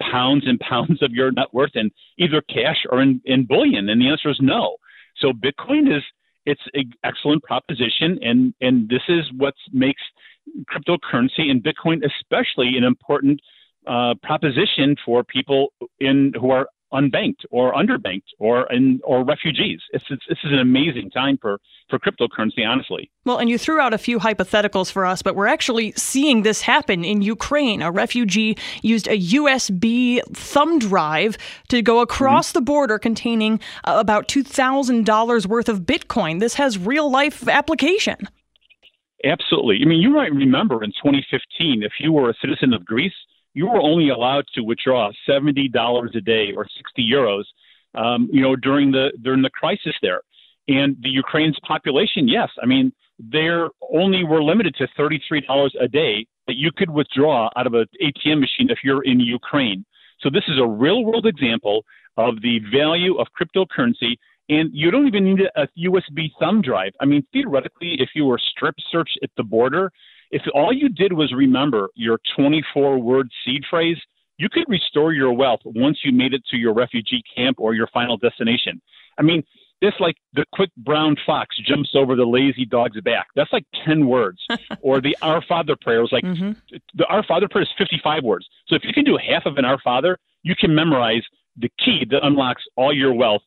pounds 0.00 0.44
and 0.46 0.58
pounds 0.70 1.02
of 1.02 1.12
your 1.12 1.30
net 1.30 1.52
worth 1.52 1.74
in 1.74 1.90
either 2.18 2.42
cash 2.42 2.84
or 2.90 3.00
in, 3.00 3.20
in 3.24 3.46
bullion? 3.46 3.88
And 3.88 4.00
the 4.00 4.08
answer 4.08 4.30
is 4.30 4.38
no. 4.40 4.76
So 5.18 5.32
Bitcoin 5.32 5.94
is 5.94 6.02
it's 6.46 6.60
an 6.74 6.92
excellent 7.04 7.42
proposition, 7.42 8.18
and 8.22 8.54
and 8.60 8.88
this 8.88 9.02
is 9.08 9.24
what 9.36 9.54
makes 9.72 10.02
cryptocurrency 10.70 11.50
and 11.50 11.62
Bitcoin 11.62 12.02
especially 12.04 12.76
an 12.76 12.84
important 12.84 13.40
uh, 13.86 14.14
proposition 14.22 14.96
for 15.04 15.24
people 15.24 15.72
in 16.00 16.32
who 16.38 16.50
are 16.50 16.66
unbanked 16.94 17.44
or 17.50 17.74
underbanked 17.74 18.28
or 18.38 18.72
in, 18.72 19.00
or 19.04 19.24
refugees. 19.24 19.80
It's, 19.92 20.04
it's, 20.08 20.22
this 20.28 20.38
is 20.44 20.52
an 20.52 20.58
amazing 20.58 21.10
time 21.10 21.38
for, 21.40 21.58
for 21.90 21.98
cryptocurrency, 21.98 22.66
honestly. 22.66 23.10
Well, 23.24 23.38
and 23.38 23.50
you 23.50 23.58
threw 23.58 23.80
out 23.80 23.92
a 23.92 23.98
few 23.98 24.18
hypotheticals 24.18 24.90
for 24.90 25.04
us, 25.04 25.20
but 25.20 25.34
we're 25.34 25.46
actually 25.46 25.92
seeing 25.92 26.42
this 26.42 26.62
happen 26.62 27.04
in 27.04 27.20
Ukraine. 27.20 27.82
A 27.82 27.90
refugee 27.90 28.56
used 28.82 29.08
a 29.08 29.18
USB 29.18 30.20
thumb 30.34 30.78
drive 30.78 31.36
to 31.68 31.82
go 31.82 32.00
across 32.00 32.48
mm-hmm. 32.48 32.58
the 32.58 32.62
border 32.62 32.98
containing 32.98 33.60
uh, 33.84 33.96
about 33.98 34.28
$2,000 34.28 35.46
worth 35.46 35.68
of 35.68 35.80
Bitcoin. 35.80 36.40
This 36.40 36.54
has 36.54 36.78
real 36.78 37.10
life 37.10 37.46
application. 37.48 38.16
Absolutely. 39.24 39.78
I 39.82 39.86
mean, 39.86 40.02
you 40.02 40.10
might 40.10 40.32
remember 40.32 40.84
in 40.84 40.90
2015, 40.90 41.82
if 41.82 41.92
you 41.98 42.12
were 42.12 42.30
a 42.30 42.34
citizen 42.40 42.74
of 42.74 42.84
Greece, 42.84 43.14
you 43.54 43.66
were 43.66 43.80
only 43.80 44.10
allowed 44.10 44.44
to 44.54 44.62
withdraw 44.62 45.10
seventy 45.26 45.68
dollars 45.68 46.12
a 46.14 46.20
day 46.20 46.52
or 46.56 46.66
sixty 46.76 47.08
euros, 47.08 47.44
um, 47.94 48.28
you 48.32 48.42
know, 48.42 48.56
during 48.56 48.90
the 48.90 49.12
during 49.22 49.42
the 49.42 49.50
crisis 49.50 49.94
there. 50.02 50.20
And 50.66 50.96
the 51.02 51.10
Ukraine's 51.10 51.58
population, 51.66 52.26
yes, 52.26 52.48
I 52.62 52.66
mean, 52.66 52.92
there 53.18 53.68
only 53.92 54.24
were 54.24 54.42
limited 54.42 54.74
to 54.76 54.88
thirty 54.96 55.22
three 55.26 55.40
dollars 55.40 55.74
a 55.80 55.88
day 55.88 56.26
that 56.46 56.56
you 56.56 56.70
could 56.76 56.90
withdraw 56.90 57.48
out 57.56 57.66
of 57.66 57.74
an 57.74 57.86
ATM 58.02 58.40
machine 58.40 58.68
if 58.70 58.78
you're 58.82 59.04
in 59.04 59.20
Ukraine. 59.20 59.84
So 60.20 60.30
this 60.30 60.44
is 60.48 60.58
a 60.58 60.66
real 60.66 61.04
world 61.04 61.26
example 61.26 61.84
of 62.16 62.40
the 62.42 62.60
value 62.72 63.16
of 63.16 63.28
cryptocurrency. 63.38 64.16
And 64.50 64.70
you 64.74 64.90
don't 64.90 65.06
even 65.06 65.24
need 65.24 65.40
a 65.56 65.68
USB 65.78 66.30
thumb 66.38 66.60
drive. 66.60 66.92
I 67.00 67.06
mean, 67.06 67.26
theoretically, 67.32 67.96
if 67.98 68.10
you 68.14 68.26
were 68.26 68.38
strip 68.38 68.74
searched 68.90 69.18
at 69.22 69.30
the 69.38 69.42
border, 69.42 69.90
if 70.30 70.42
all 70.54 70.72
you 70.72 70.88
did 70.88 71.12
was 71.12 71.32
remember 71.32 71.90
your 71.94 72.18
24 72.36 72.98
word 72.98 73.28
seed 73.44 73.62
phrase, 73.68 73.98
you 74.36 74.48
could 74.48 74.64
restore 74.68 75.12
your 75.12 75.32
wealth 75.32 75.60
once 75.64 75.98
you 76.02 76.12
made 76.12 76.34
it 76.34 76.42
to 76.50 76.56
your 76.56 76.74
refugee 76.74 77.22
camp 77.34 77.58
or 77.60 77.74
your 77.74 77.86
final 77.88 78.16
destination. 78.16 78.80
I 79.18 79.22
mean, 79.22 79.44
this 79.80 79.92
like 80.00 80.16
the 80.32 80.44
quick 80.52 80.70
brown 80.76 81.16
fox 81.26 81.56
jumps 81.64 81.90
over 81.94 82.16
the 82.16 82.24
lazy 82.24 82.64
dog's 82.64 83.00
back. 83.02 83.28
That's 83.36 83.52
like 83.52 83.64
10 83.84 84.06
words. 84.06 84.38
or 84.80 85.00
the 85.00 85.16
Our 85.22 85.42
Father 85.42 85.76
prayer 85.80 86.00
was 86.00 86.12
like, 86.12 86.24
mm-hmm. 86.24 86.52
the 86.94 87.06
Our 87.06 87.22
Father 87.22 87.48
prayer 87.48 87.62
is 87.62 87.70
55 87.78 88.24
words. 88.24 88.46
So 88.66 88.74
if 88.74 88.84
you 88.84 88.92
can 88.92 89.04
do 89.04 89.16
half 89.16 89.46
of 89.46 89.56
an 89.56 89.64
Our 89.64 89.78
Father, 89.80 90.18
you 90.42 90.56
can 90.56 90.74
memorize 90.74 91.22
the 91.56 91.70
key 91.84 92.06
that 92.10 92.24
unlocks 92.24 92.62
all 92.76 92.92
your 92.92 93.12
wealth 93.12 93.42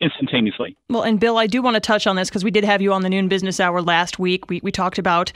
instantaneously. 0.00 0.76
Well, 0.88 1.02
and 1.02 1.20
Bill, 1.20 1.38
I 1.38 1.46
do 1.46 1.62
want 1.62 1.74
to 1.74 1.80
touch 1.80 2.06
on 2.06 2.16
this 2.16 2.28
because 2.28 2.44
we 2.44 2.50
did 2.50 2.64
have 2.64 2.82
you 2.82 2.92
on 2.92 3.02
the 3.02 3.10
Noon 3.10 3.28
Business 3.28 3.60
Hour 3.60 3.82
last 3.82 4.18
week. 4.18 4.48
We, 4.48 4.60
we 4.62 4.72
talked 4.72 4.98
about 4.98 5.32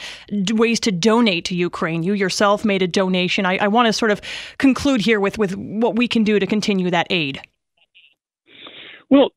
ways 0.53 0.81
to 0.81 0.93
donate 0.93 1.45
to 1.47 1.55
Ukraine. 1.55 2.03
You 2.03 2.15
yourself 2.15 2.65
made 2.65 2.83
a 2.83 2.89
donation. 2.89 3.47
I, 3.47 3.59
I 3.59 3.69
want 3.69 3.87
to 3.87 3.93
sort 3.93 4.11
of 4.11 4.21
conclude 4.59 5.01
here 5.01 5.21
with, 5.21 5.39
with 5.39 5.57
what 5.57 5.97
we 5.97 6.09
can 6.09 6.25
do 6.25 6.39
to 6.39 6.47
continue 6.47 6.91
that 6.91 7.07
aid. 7.11 7.41
Well, 9.09 9.31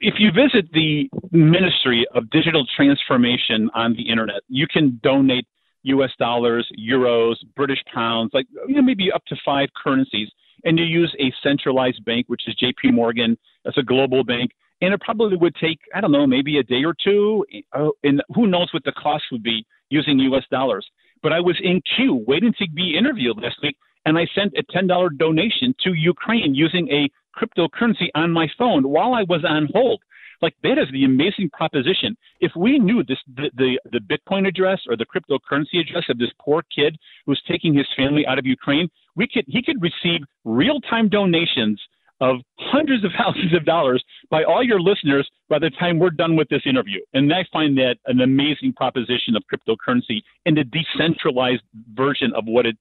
if 0.00 0.14
you 0.18 0.30
visit 0.30 0.70
the 0.72 1.08
Ministry 1.32 2.06
of 2.14 2.28
Digital 2.30 2.66
Transformation 2.76 3.70
on 3.74 3.94
the 3.94 4.08
internet, 4.08 4.42
you 4.48 4.66
can 4.66 5.00
donate 5.02 5.46
US 5.84 6.10
dollars, 6.18 6.68
euros, 6.78 7.36
British 7.54 7.82
pounds, 7.92 8.30
like 8.34 8.46
you 8.68 8.74
know, 8.74 8.82
maybe 8.82 9.10
up 9.12 9.24
to 9.26 9.36
five 9.44 9.68
currencies 9.82 10.28
and 10.66 10.78
you 10.78 10.84
use 10.84 11.14
a 11.18 11.32
centralized 11.42 12.04
bank, 12.04 12.26
which 12.28 12.42
is 12.46 12.56
JP 12.56 12.92
Morgan, 12.92 13.38
that's 13.64 13.78
a 13.78 13.82
global 13.82 14.24
bank, 14.24 14.50
and 14.82 14.92
it 14.92 15.00
probably 15.00 15.36
would 15.36 15.54
take, 15.54 15.78
I 15.94 16.00
don't 16.00 16.12
know, 16.12 16.26
maybe 16.26 16.58
a 16.58 16.62
day 16.62 16.84
or 16.84 16.94
two, 17.02 17.46
uh, 17.72 17.88
and 18.02 18.22
who 18.34 18.46
knows 18.48 18.68
what 18.74 18.84
the 18.84 18.92
cost 18.92 19.24
would 19.32 19.42
be 19.42 19.64
using 19.88 20.18
US 20.18 20.44
dollars. 20.50 20.86
But 21.22 21.32
I 21.32 21.40
was 21.40 21.56
in 21.62 21.80
queue 21.96 22.22
waiting 22.26 22.52
to 22.58 22.66
be 22.74 22.98
interviewed 22.98 23.40
last 23.40 23.56
week, 23.62 23.76
and 24.04 24.18
I 24.18 24.26
sent 24.34 24.54
a 24.58 24.64
$10 24.76 25.16
donation 25.16 25.74
to 25.84 25.94
Ukraine 25.94 26.54
using 26.54 26.88
a 26.90 27.08
cryptocurrency 27.38 28.08
on 28.14 28.32
my 28.32 28.48
phone 28.58 28.88
while 28.88 29.14
I 29.14 29.22
was 29.22 29.44
on 29.48 29.68
hold. 29.72 30.02
Like 30.42 30.54
that 30.62 30.78
is 30.78 30.88
the 30.92 31.04
amazing 31.04 31.50
proposition. 31.50 32.16
If 32.40 32.52
we 32.56 32.78
knew 32.78 33.02
this, 33.02 33.18
the, 33.36 33.50
the, 33.56 33.80
the 33.92 34.00
Bitcoin 34.00 34.46
address 34.46 34.80
or 34.88 34.96
the 34.96 35.06
cryptocurrency 35.06 35.80
address 35.80 36.04
of 36.10 36.18
this 36.18 36.30
poor 36.40 36.62
kid 36.74 36.98
who's 37.24 37.42
taking 37.48 37.72
his 37.72 37.86
family 37.96 38.26
out 38.26 38.38
of 38.38 38.44
Ukraine, 38.44 38.88
we 39.16 39.26
could 39.26 39.44
he 39.48 39.62
could 39.62 39.82
receive 39.82 40.20
real 40.44 40.80
time 40.80 41.08
donations 41.08 41.80
of 42.20 42.36
hundreds 42.58 43.04
of 43.04 43.10
thousands 43.18 43.54
of 43.54 43.64
dollars 43.64 44.02
by 44.30 44.44
all 44.44 44.62
your 44.62 44.80
listeners 44.80 45.28
by 45.48 45.58
the 45.58 45.70
time 45.70 45.98
we're 45.98 46.10
done 46.10 46.36
with 46.36 46.48
this 46.48 46.62
interview. 46.64 47.00
And 47.14 47.32
I 47.32 47.44
find 47.52 47.76
that 47.78 47.96
an 48.06 48.20
amazing 48.20 48.72
proposition 48.74 49.34
of 49.36 49.42
cryptocurrency 49.52 50.22
and 50.44 50.56
a 50.58 50.64
decentralized 50.64 51.62
version 51.94 52.32
of 52.34 52.44
what 52.46 52.66
it 52.66 52.76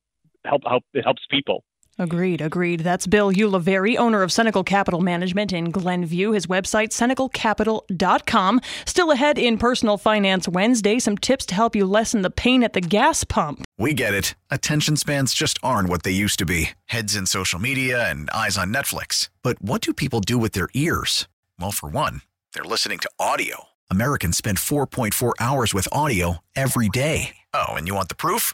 help, 0.46 0.62
help 0.66 0.84
it 0.94 1.04
helps 1.04 1.24
people. 1.30 1.64
Agreed, 1.98 2.42
agreed. 2.42 2.82
That's 2.82 3.08
Bill 3.08 3.32
Ulivieri, 3.32 3.98
owner 3.98 4.22
of 4.22 4.30
Senecal 4.30 4.66
Capital 4.66 5.00
Management 5.00 5.54
in 5.54 5.72
Glenview. 5.72 6.32
His 6.32 6.46
website, 6.46 6.90
senecalcapital.com. 6.90 8.62
Still 8.86 9.12
ahead 9.12 9.40
in 9.40 9.58
Personal 9.58 9.98
Finance 9.98 10.48
Wednesday, 10.48 11.00
some 11.00 11.18
tips 11.18 11.46
to 11.48 11.56
help 11.56 11.76
you 11.76 11.86
lessen 11.86 12.22
the 12.22 12.30
pain 12.30 12.64
at 12.64 12.74
the 12.74 12.82
gas 12.82 13.24
pump. 13.24 13.64
We 13.78 13.94
get 13.94 14.14
it. 14.14 14.36
Attention 14.52 14.98
spans 14.98 15.34
just 15.34 15.58
aren't 15.64 15.88
what 15.90 16.04
they 16.04 16.12
used 16.12 16.40
to 16.40 16.46
be 16.46 16.72
heads 16.86 17.16
in 17.16 17.26
social 17.26 17.60
media 17.60 18.10
and 18.10 18.30
eyes 18.30 18.58
on 18.58 18.74
Netflix. 18.74 19.30
But 19.42 19.62
what 19.62 19.82
do 19.82 19.94
people 19.94 20.20
do 20.20 20.38
with 20.38 20.52
their 20.52 20.70
ears? 20.74 21.28
Well, 21.60 21.72
for 21.72 21.88
one, 21.90 22.22
they're 22.54 22.64
listening 22.64 23.00
to 23.00 23.10
audio. 23.20 23.70
Americans 23.90 24.38
spend 24.38 24.58
4.4 24.58 25.34
hours 25.40 25.74
with 25.74 25.88
audio 25.92 26.40
every 26.56 26.90
day. 26.90 27.38
Oh, 27.54 27.74
and 27.74 27.88
you 27.88 27.96
want 27.96 28.10
the 28.10 28.16
proof? 28.16 28.54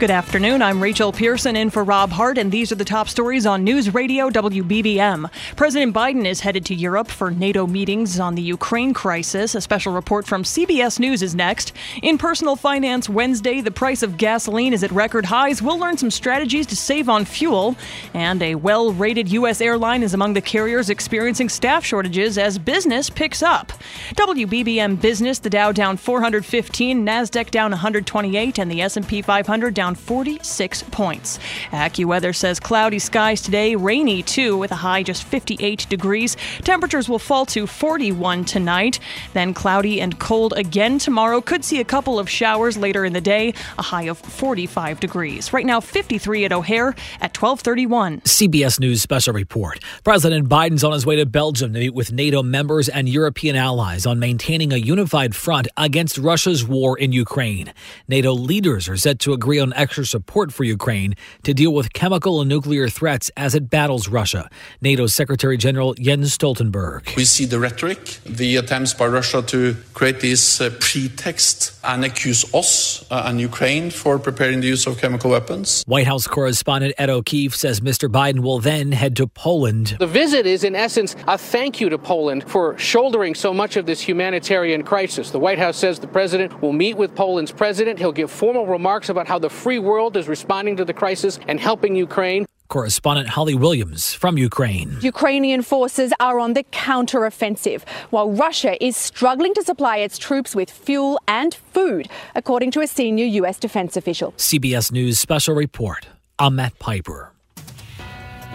Good 0.00 0.10
afternoon. 0.10 0.60
I'm 0.60 0.82
Rachel 0.82 1.12
Pearson 1.12 1.54
in 1.54 1.70
for 1.70 1.84
Rob 1.84 2.10
Hart, 2.10 2.36
and 2.36 2.50
these 2.50 2.72
are 2.72 2.74
the 2.74 2.84
top 2.84 3.08
stories 3.08 3.46
on 3.46 3.62
News 3.62 3.94
Radio 3.94 4.28
WBBM. 4.28 5.30
President 5.54 5.94
Biden 5.94 6.26
is 6.26 6.40
headed 6.40 6.66
to 6.66 6.74
Europe 6.74 7.06
for 7.06 7.30
NATO 7.30 7.64
meetings 7.64 8.18
on 8.18 8.34
the 8.34 8.42
Ukraine 8.42 8.92
crisis. 8.92 9.54
A 9.54 9.60
special 9.60 9.92
report 9.92 10.26
from 10.26 10.42
CBS 10.42 10.98
News 10.98 11.22
is 11.22 11.36
next. 11.36 11.72
In 12.02 12.18
Personal 12.18 12.56
Finance 12.56 13.08
Wednesday, 13.08 13.60
the 13.60 13.70
price 13.70 14.02
of 14.02 14.16
gasoline 14.16 14.72
is 14.72 14.82
at 14.82 14.90
record 14.90 15.26
highs. 15.26 15.62
We'll 15.62 15.78
learn 15.78 15.96
some 15.96 16.10
strategies 16.10 16.66
to 16.66 16.76
save 16.76 17.08
on 17.08 17.24
fuel. 17.24 17.76
And 18.14 18.42
a 18.42 18.56
well 18.56 18.92
rated 18.92 19.30
U.S. 19.30 19.60
airline 19.60 20.02
is 20.02 20.12
among 20.12 20.34
the 20.34 20.40
carriers 20.40 20.90
experiencing 20.90 21.48
staff 21.48 21.84
shortages 21.84 22.36
as 22.36 22.58
business 22.58 23.08
picks 23.08 23.44
up. 23.44 23.72
WBBM 24.16 25.00
Business, 25.00 25.38
the 25.38 25.50
Dow 25.50 25.70
down 25.70 25.96
415, 25.96 27.06
NASDAQ 27.06 27.52
down 27.52 27.70
128, 27.70 28.58
and 28.58 28.68
the 28.68 28.82
S&P 28.82 29.22
500 29.22 29.72
down 29.72 29.93
down 29.94 30.04
46 30.04 30.82
points. 30.84 31.38
AccuWeather 31.70 32.34
says 32.34 32.60
cloudy 32.60 32.98
skies 32.98 33.40
today, 33.40 33.76
rainy 33.76 34.22
too, 34.22 34.56
with 34.56 34.72
a 34.72 34.76
high 34.76 35.02
just 35.02 35.24
58 35.24 35.86
degrees. 35.88 36.36
Temperatures 36.62 37.08
will 37.08 37.18
fall 37.18 37.46
to 37.46 37.66
41 37.66 38.44
tonight, 38.44 38.98
then 39.32 39.54
cloudy 39.54 40.00
and 40.00 40.18
cold 40.18 40.52
again 40.56 40.98
tomorrow. 40.98 41.40
Could 41.40 41.64
see 41.64 41.80
a 41.80 41.84
couple 41.84 42.18
of 42.18 42.28
showers 42.28 42.76
later 42.76 43.04
in 43.04 43.12
the 43.12 43.20
day, 43.20 43.54
a 43.78 43.82
high 43.82 44.04
of 44.04 44.18
45 44.18 45.00
degrees. 45.00 45.52
Right 45.52 45.66
now, 45.66 45.80
53 45.80 46.44
at 46.44 46.52
O'Hare 46.52 46.88
at 47.20 47.36
1231. 47.36 48.20
CBS 48.20 48.80
News 48.80 49.02
special 49.02 49.34
report. 49.34 49.80
President 50.02 50.48
Biden's 50.48 50.84
on 50.84 50.92
his 50.92 51.06
way 51.06 51.16
to 51.16 51.26
Belgium 51.26 51.72
to 51.72 51.78
meet 51.78 51.94
with 51.94 52.12
NATO 52.12 52.42
members 52.42 52.88
and 52.88 53.08
European 53.08 53.56
allies 53.56 54.06
on 54.06 54.18
maintaining 54.18 54.72
a 54.72 54.76
unified 54.76 55.34
front 55.34 55.68
against 55.76 56.18
Russia's 56.18 56.64
war 56.66 56.98
in 56.98 57.12
Ukraine. 57.12 57.72
NATO 58.08 58.32
leaders 58.32 58.88
are 58.88 58.96
set 58.96 59.18
to 59.20 59.32
agree 59.32 59.58
on 59.58 59.73
extra 59.74 60.04
support 60.04 60.52
for 60.52 60.64
Ukraine 60.64 61.14
to 61.42 61.54
deal 61.54 61.72
with 61.72 61.92
chemical 61.92 62.40
and 62.40 62.48
nuclear 62.48 62.88
threats 62.88 63.30
as 63.36 63.54
it 63.54 63.70
battles 63.70 64.08
Russia. 64.08 64.48
NATO 64.80 65.06
Secretary 65.06 65.56
General 65.56 65.94
Jens 65.94 66.36
Stoltenberg. 66.36 67.16
We 67.16 67.24
see 67.24 67.44
the 67.44 67.58
rhetoric, 67.58 68.18
the 68.24 68.56
attempts 68.56 68.94
by 68.94 69.06
Russia 69.06 69.42
to 69.42 69.76
create 69.94 70.20
this 70.20 70.60
uh, 70.60 70.70
pretext 70.80 71.78
and 71.84 72.04
accuse 72.04 72.44
us 72.54 73.04
uh, 73.10 73.24
and 73.26 73.40
Ukraine 73.40 73.90
for 73.90 74.18
preparing 74.18 74.60
the 74.60 74.66
use 74.66 74.86
of 74.86 74.98
chemical 74.98 75.30
weapons. 75.30 75.82
White 75.86 76.06
House 76.06 76.26
correspondent 76.26 76.94
Ed 76.98 77.10
O'Keefe 77.10 77.54
says 77.54 77.80
Mr. 77.80 78.08
Biden 78.08 78.40
will 78.40 78.58
then 78.58 78.92
head 78.92 79.16
to 79.16 79.26
Poland. 79.26 79.96
The 79.98 80.06
visit 80.06 80.46
is, 80.46 80.64
in 80.64 80.74
essence, 80.74 81.14
a 81.28 81.36
thank 81.36 81.80
you 81.80 81.88
to 81.88 81.98
Poland 81.98 82.48
for 82.48 82.76
shouldering 82.78 83.34
so 83.34 83.52
much 83.52 83.76
of 83.76 83.86
this 83.86 84.00
humanitarian 84.00 84.82
crisis. 84.82 85.30
The 85.30 85.38
White 85.38 85.58
House 85.58 85.76
says 85.76 85.98
the 85.98 86.06
president 86.06 86.62
will 86.62 86.72
meet 86.72 86.96
with 86.96 87.14
Poland's 87.14 87.52
president. 87.52 87.98
He'll 87.98 88.12
give 88.12 88.30
formal 88.30 88.66
remarks 88.66 89.08
about 89.08 89.28
how 89.28 89.38
the 89.38 89.50
free 89.64 89.78
world 89.78 90.14
is 90.14 90.28
responding 90.28 90.76
to 90.76 90.84
the 90.84 90.92
crisis 90.92 91.40
and 91.48 91.58
helping 91.58 91.96
Ukraine. 91.96 92.44
correspondent 92.68 93.28
Holly 93.36 93.54
Williams 93.54 94.02
from 94.22 94.36
Ukraine. 94.36 94.90
Ukrainian 95.00 95.62
forces 95.62 96.10
are 96.20 96.38
on 96.44 96.50
the 96.58 96.64
counteroffensive, 96.86 97.80
while 98.10 98.28
Russia 98.46 98.72
is 98.88 98.94
struggling 99.10 99.54
to 99.54 99.62
supply 99.70 99.96
its 100.06 100.16
troops 100.26 100.50
with 100.58 100.70
fuel 100.86 101.12
and 101.40 101.50
food, 101.76 102.04
according 102.34 102.70
to 102.72 102.80
a 102.86 102.88
senior 102.98 103.28
U.S. 103.40 103.58
defense 103.66 103.96
official. 103.96 104.32
CBS 104.50 104.86
News 104.98 105.14
special 105.18 105.54
report. 105.54 106.08
I'm 106.38 106.56
Matt 106.56 106.74
Piper. 106.78 107.32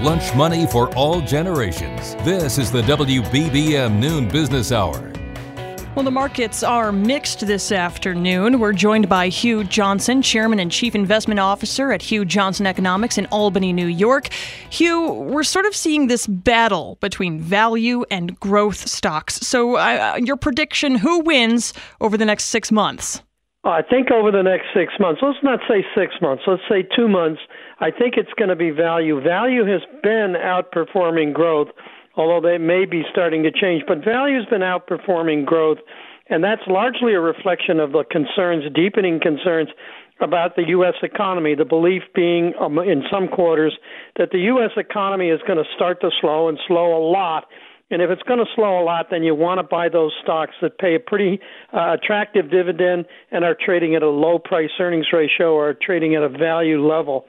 Lunch 0.09 0.27
money 0.35 0.67
for 0.67 0.93
all 0.95 1.21
generations. 1.21 2.01
This 2.31 2.59
is 2.63 2.71
the 2.71 2.83
WBBM 2.83 3.91
Noon 4.03 4.23
Business 4.27 4.71
Hour. 4.71 5.18
Well, 5.95 6.05
the 6.05 6.11
markets 6.11 6.61
are 6.61 6.91
mixed 6.91 7.47
this 7.47 7.71
afternoon. 7.71 8.59
We're 8.59 8.73
joined 8.73 9.09
by 9.09 9.29
Hugh 9.29 9.63
Johnson, 9.63 10.21
Chairman 10.21 10.59
and 10.59 10.71
Chief 10.71 10.93
Investment 10.93 11.39
Officer 11.39 11.91
at 11.91 12.03
Hugh 12.03 12.25
Johnson 12.25 12.67
Economics 12.67 13.17
in 13.17 13.25
Albany, 13.27 13.73
New 13.73 13.87
York. 13.87 14.31
Hugh, 14.69 15.11
we're 15.11 15.43
sort 15.43 15.65
of 15.65 15.75
seeing 15.75 16.05
this 16.05 16.27
battle 16.27 16.99
between 17.01 17.41
value 17.41 18.05
and 18.11 18.39
growth 18.39 18.87
stocks. 18.87 19.37
So, 19.37 19.77
uh, 19.77 20.19
your 20.23 20.37
prediction 20.37 20.95
who 20.95 21.21
wins 21.21 21.73
over 21.99 22.17
the 22.17 22.25
next 22.25 22.45
six 22.45 22.71
months? 22.71 23.23
I 23.63 23.81
think 23.81 24.09
over 24.11 24.31
the 24.31 24.43
next 24.43 24.67
six 24.73 24.93
months, 24.99 25.21
let's 25.21 25.43
not 25.43 25.59
say 25.67 25.83
six 25.97 26.13
months, 26.21 26.43
let's 26.47 26.61
say 26.69 26.87
two 26.95 27.09
months, 27.09 27.41
I 27.79 27.91
think 27.91 28.15
it's 28.15 28.31
going 28.37 28.49
to 28.49 28.55
be 28.55 28.69
value. 28.69 29.19
Value 29.21 29.65
has 29.65 29.81
been 30.01 30.35
outperforming 30.37 31.33
growth, 31.33 31.67
although 32.19 32.45
they 32.45 32.57
may 32.57 32.83
be 32.83 33.03
starting 33.09 33.43
to 33.43 33.51
change, 33.51 33.83
but 33.87 34.03
value's 34.03 34.45
been 34.47 34.61
outperforming 34.61 35.45
growth, 35.45 35.77
and 36.29 36.43
that's 36.43 36.61
largely 36.67 37.13
a 37.13 37.19
reflection 37.19 37.79
of 37.79 37.93
the 37.93 38.03
concerns, 38.11 38.65
deepening 38.75 39.21
concerns 39.21 39.69
about 40.19 40.57
the 40.57 40.63
U.S. 40.67 40.95
economy. 41.01 41.55
The 41.55 41.63
belief 41.63 42.03
being 42.13 42.53
um, 42.59 42.77
in 42.77 43.03
some 43.09 43.29
quarters 43.29 43.73
that 44.17 44.31
the 44.31 44.39
U.S. 44.51 44.71
economy 44.75 45.29
is 45.29 45.39
going 45.47 45.57
to 45.57 45.69
start 45.75 46.01
to 46.01 46.09
slow 46.19 46.49
and 46.49 46.59
slow 46.67 46.97
a 46.97 47.01
lot 47.09 47.45
and 47.91 48.01
if 48.01 48.09
it's 48.09 48.21
going 48.23 48.39
to 48.39 48.45
slow 48.55 48.81
a 48.81 48.83
lot, 48.83 49.07
then 49.09 49.23
you 49.23 49.33
want 49.33 49.59
to 49.59 49.63
buy 49.63 49.89
those 49.89 50.13
stocks 50.21 50.53
that 50.61 50.77
pay 50.77 50.95
a 50.95 50.99
pretty 50.99 51.39
uh, 51.73 51.93
attractive 51.93 52.51
dividend 52.51 53.05
and 53.31 53.43
are 53.43 53.55
trading 53.55 53.95
at 53.95 54.03
a 54.03 54.09
low 54.09 54.37
price 54.37 54.69
earnings 54.79 55.07
ratio 55.11 55.53
or 55.53 55.73
trading 55.73 56.15
at 56.15 56.21
a 56.21 56.29
value 56.29 56.85
level. 56.85 57.25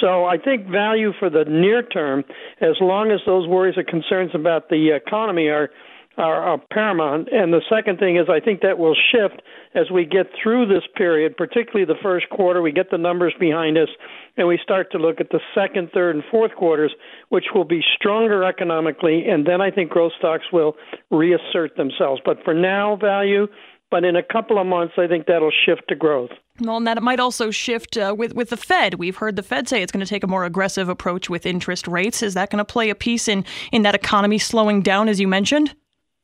So 0.00 0.24
I 0.24 0.36
think 0.36 0.66
value 0.66 1.12
for 1.18 1.30
the 1.30 1.44
near 1.44 1.82
term, 1.82 2.24
as 2.60 2.76
long 2.80 3.10
as 3.10 3.20
those 3.26 3.46
worries 3.46 3.78
or 3.78 3.84
concerns 3.84 4.32
about 4.34 4.68
the 4.68 4.90
economy 4.94 5.48
are 5.48 5.70
are, 6.16 6.42
are 6.42 6.58
paramount. 6.70 7.28
And 7.32 7.52
the 7.52 7.62
second 7.68 7.98
thing 7.98 8.16
is, 8.16 8.28
I 8.28 8.40
think 8.40 8.60
that 8.60 8.78
will 8.78 8.94
shift 8.94 9.42
as 9.74 9.90
we 9.90 10.04
get 10.04 10.26
through 10.42 10.66
this 10.66 10.82
period, 10.96 11.36
particularly 11.36 11.86
the 11.86 11.98
first 12.02 12.28
quarter. 12.30 12.60
We 12.60 12.72
get 12.72 12.90
the 12.90 12.98
numbers 12.98 13.34
behind 13.38 13.78
us, 13.78 13.88
and 14.36 14.46
we 14.46 14.58
start 14.62 14.92
to 14.92 14.98
look 14.98 15.20
at 15.20 15.30
the 15.30 15.40
second, 15.54 15.90
third, 15.92 16.14
and 16.14 16.24
fourth 16.30 16.54
quarters, 16.54 16.92
which 17.30 17.46
will 17.54 17.64
be 17.64 17.82
stronger 17.96 18.44
economically. 18.44 19.24
And 19.28 19.46
then 19.46 19.60
I 19.60 19.70
think 19.70 19.90
growth 19.90 20.12
stocks 20.18 20.44
will 20.52 20.76
reassert 21.10 21.76
themselves. 21.76 22.20
But 22.24 22.38
for 22.44 22.54
now, 22.54 22.96
value. 22.96 23.46
But 23.90 24.04
in 24.04 24.16
a 24.16 24.22
couple 24.22 24.58
of 24.58 24.66
months, 24.66 24.94
I 24.96 25.06
think 25.06 25.26
that'll 25.26 25.52
shift 25.66 25.82
to 25.88 25.94
growth. 25.94 26.30
Well, 26.60 26.78
and 26.78 26.86
that 26.86 27.02
might 27.02 27.20
also 27.20 27.50
shift 27.50 27.98
uh, 27.98 28.14
with 28.16 28.34
with 28.34 28.48
the 28.48 28.56
Fed. 28.56 28.94
We've 28.94 29.16
heard 29.16 29.36
the 29.36 29.42
Fed 29.42 29.68
say 29.68 29.82
it's 29.82 29.92
going 29.92 30.04
to 30.04 30.08
take 30.08 30.24
a 30.24 30.26
more 30.26 30.46
aggressive 30.46 30.88
approach 30.88 31.28
with 31.28 31.44
interest 31.44 31.86
rates. 31.86 32.22
Is 32.22 32.32
that 32.32 32.48
going 32.48 32.58
to 32.58 32.64
play 32.64 32.88
a 32.88 32.94
piece 32.94 33.28
in 33.28 33.44
in 33.70 33.82
that 33.82 33.94
economy 33.94 34.38
slowing 34.38 34.80
down, 34.80 35.10
as 35.10 35.20
you 35.20 35.28
mentioned? 35.28 35.74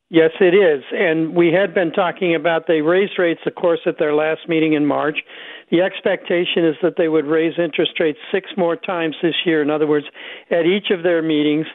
Yes, 0.09 0.31
it 0.41 0.55
is. 0.55 0.83
And 0.91 1.35
we 1.35 1.53
had 1.53 1.75
been 1.75 1.91
talking 1.91 2.33
about 2.33 2.65
they 2.67 2.81
raised 2.81 3.19
rates, 3.19 3.41
of 3.45 3.53
course, 3.53 3.81
at 3.85 3.99
their 3.99 4.13
last 4.13 4.49
meeting 4.49 4.73
in 4.73 4.85
March. 4.85 5.19
The 5.69 5.81
expectation 5.81 6.65
is 6.65 6.75
that 6.81 6.95
they 6.97 7.07
would 7.07 7.25
raise 7.25 7.53
interest 7.59 7.91
rates 7.99 8.17
six 8.31 8.49
more 8.57 8.75
times 8.75 9.15
this 9.21 9.35
year. 9.45 9.61
In 9.61 9.69
other 9.69 9.85
words, 9.85 10.07
at 10.49 10.65
each 10.65 10.89
of 10.89 11.03
their 11.03 11.21
meetings, 11.21 11.67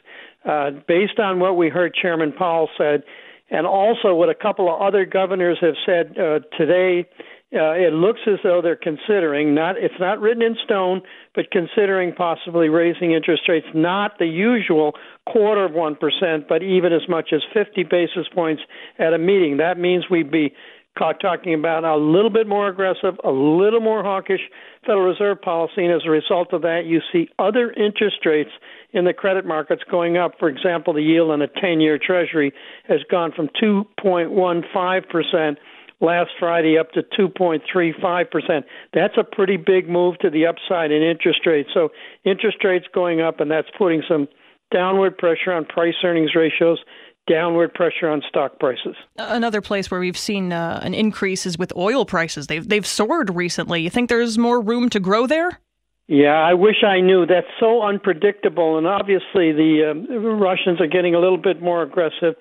uh, 0.45 0.73
based 0.89 1.21
on 1.21 1.39
what 1.39 1.57
we 1.57 1.69
heard 1.69 1.95
Chairman 1.95 2.33
Powell 2.33 2.69
said, 2.77 3.05
and 3.51 3.69
also 3.69 4.15
what 4.15 4.29
a 4.29 4.35
couple 4.35 4.75
of 4.75 4.83
other 4.83 5.05
governors 5.05 5.59
have 5.61 5.77
said 5.87 6.19
uh, 6.19 6.41
today 6.59 7.07
uh, 7.55 7.71
it 7.71 7.93
looks 7.93 8.21
as 8.27 8.41
though 8.43 8.61
they're 8.61 8.75
considering 8.75 9.55
not 9.55 9.77
it's 9.79 9.95
not 10.01 10.21
written 10.21 10.43
in 10.43 10.57
stone, 10.65 11.01
but 11.37 11.51
considering 11.53 12.13
possibly 12.13 12.69
raising 12.69 13.13
interest 13.13 13.43
rates 13.49 13.67
not 13.75 14.19
the 14.19 14.27
usual 14.27 14.95
quarter 15.27 15.65
of 15.65 15.73
one 15.73 15.97
percent, 15.97 16.49
but 16.49 16.63
even 16.63 16.93
as 16.93 17.09
much 17.09 17.31
as 17.33 17.43
50 17.53 17.85
basis 17.85 18.27
points 18.35 18.63
at 18.99 19.13
a 19.13 19.19
meeting. 19.19 19.59
That 19.59 19.79
means 19.79 20.05
we'd 20.11 20.31
be 20.31 20.53
talking 20.97 21.55
about 21.55 21.85
a 21.85 21.97
little 21.97 22.31
bit 22.31 22.47
more 22.47 22.69
aggressive, 22.69 23.19
a 23.25 23.31
little 23.31 23.81
more 23.81 24.03
hawkish 24.03 24.41
Federal 24.83 25.07
Reserve 25.07 25.43
policy, 25.43 25.85
and 25.85 25.93
as 25.93 26.03
a 26.07 26.11
result 26.11 26.53
of 26.53 26.63
that, 26.63 26.83
you 26.87 27.01
see 27.13 27.29
other 27.39 27.73
interest 27.73 28.25
rates 28.25 28.51
in 28.93 29.05
the 29.05 29.13
credit 29.13 29.45
markets 29.45 29.83
going 29.91 30.17
up. 30.17 30.33
For 30.39 30.49
example, 30.49 30.93
the 30.93 31.03
yield 31.03 31.31
on 31.31 31.43
a 31.43 31.49
10-year 31.49 31.99
Treasury 31.99 32.53
has 32.87 33.01
gone 33.11 33.33
from 33.33 33.49
2.15 33.61 35.09
percent 35.09 35.59
last 36.01 36.31
Friday 36.39 36.79
up 36.79 36.93
to 36.93 37.03
2.35%. 37.19 38.65
That's 38.93 39.15
a 39.17 39.25
pretty 39.25 39.57
big 39.57 39.89
move 39.89 40.19
to 40.19 40.31
the 40.31 40.47
upside 40.47 40.91
in 40.93 41.03
interest 41.03 41.41
rates. 41.47 41.71
So 41.73 41.91
interest 42.25 42.59
rates 42.63 42.87
going 42.95 43.21
up, 43.21 43.41
and 43.41 43.51
that's 43.51 43.69
putting 43.79 44.03
some 44.07 44.29
downward 44.75 45.17
pressure 45.17 45.53
on 45.53 45.65
price 45.65 45.95
earnings 46.05 46.35
ratios. 46.35 46.79
Downward 47.27 47.73
pressure 47.73 48.11
on 48.11 48.23
stock 48.29 48.59
prices. 48.59 48.97
Another 49.17 49.63
place 49.63 49.91
where 49.91 49.99
we've 49.99 50.19
seen 50.19 50.53
uh, 50.53 50.81
an 50.83 50.93
increase 50.93 51.47
is 51.47 51.57
with 51.57 51.75
oil 51.75 52.05
prices. 52.05 52.49
They've 52.49 52.69
they've 52.69 52.87
soared 52.87 53.35
recently. 53.35 53.81
You 53.81 53.89
think 53.89 54.11
there's 54.11 54.37
more 54.37 54.61
room 54.61 54.91
to 54.91 55.01
grow 55.01 55.27
there? 55.27 55.59
Yeah, 56.07 56.35
I 56.35 56.53
wish 56.53 56.85
I 56.87 57.01
knew. 57.01 57.25
That's 57.25 57.47
so 57.59 57.83
unpredictable, 57.83 58.77
and 58.77 58.87
obviously 58.87 59.53
the 59.53 59.95
uh, 60.11 60.19
Russians 60.19 60.83
are 60.83 60.87
getting 60.87 61.15
a 61.15 61.19
little 61.19 61.39
bit 61.39 61.63
more 61.63 61.83
aggressive. 61.83 62.35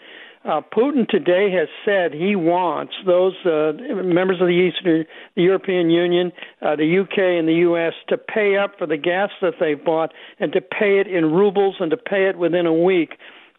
Uh, 0.45 0.59
Putin 0.75 1.07
today 1.07 1.49
has 1.51 1.69
said 1.85 2.13
he 2.13 2.35
wants 2.35 2.93
those 3.05 3.33
uh, 3.45 3.71
members 4.03 4.41
of 4.41 4.47
the 4.47 4.71
Eastern, 4.71 5.05
the 5.35 5.41
European 5.41 5.89
Union, 5.89 6.33
uh, 6.61 6.75
the 6.75 6.99
UK, 6.99 7.17
and 7.17 7.47
the 7.47 7.63
US 7.71 7.93
to 8.09 8.17
pay 8.17 8.57
up 8.57 8.71
for 8.77 8.85
the 8.85 8.97
gas 8.97 9.29
that 9.41 9.53
they've 9.61 9.83
bought 9.83 10.11
and 10.39 10.51
to 10.51 10.59
pay 10.59 10.99
it 10.99 11.07
in 11.07 11.31
rubles 11.31 11.75
and 11.79 11.91
to 11.91 11.97
pay 11.97 12.27
it 12.27 12.37
within 12.37 12.65
a 12.65 12.73
week. 12.73 13.11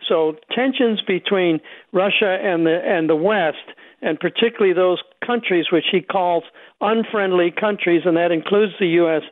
So 0.07 0.37
tensions 0.55 1.01
between 1.07 1.61
Russia 1.93 2.37
and 2.43 2.67
the 2.67 2.79
and 2.85 3.09
the 3.09 3.17
West, 3.17 3.65
and 4.03 4.21
particularly 4.21 4.75
those 4.75 5.03
countries 5.27 5.67
which 5.73 5.87
he 5.91 6.03
calls 6.03 6.45
unfriendly 6.83 7.51
countries, 7.51 8.03
and 8.05 8.19
that 8.19 8.31
includes 8.31 8.75
the 8.79 8.89
U.S. 9.01 9.23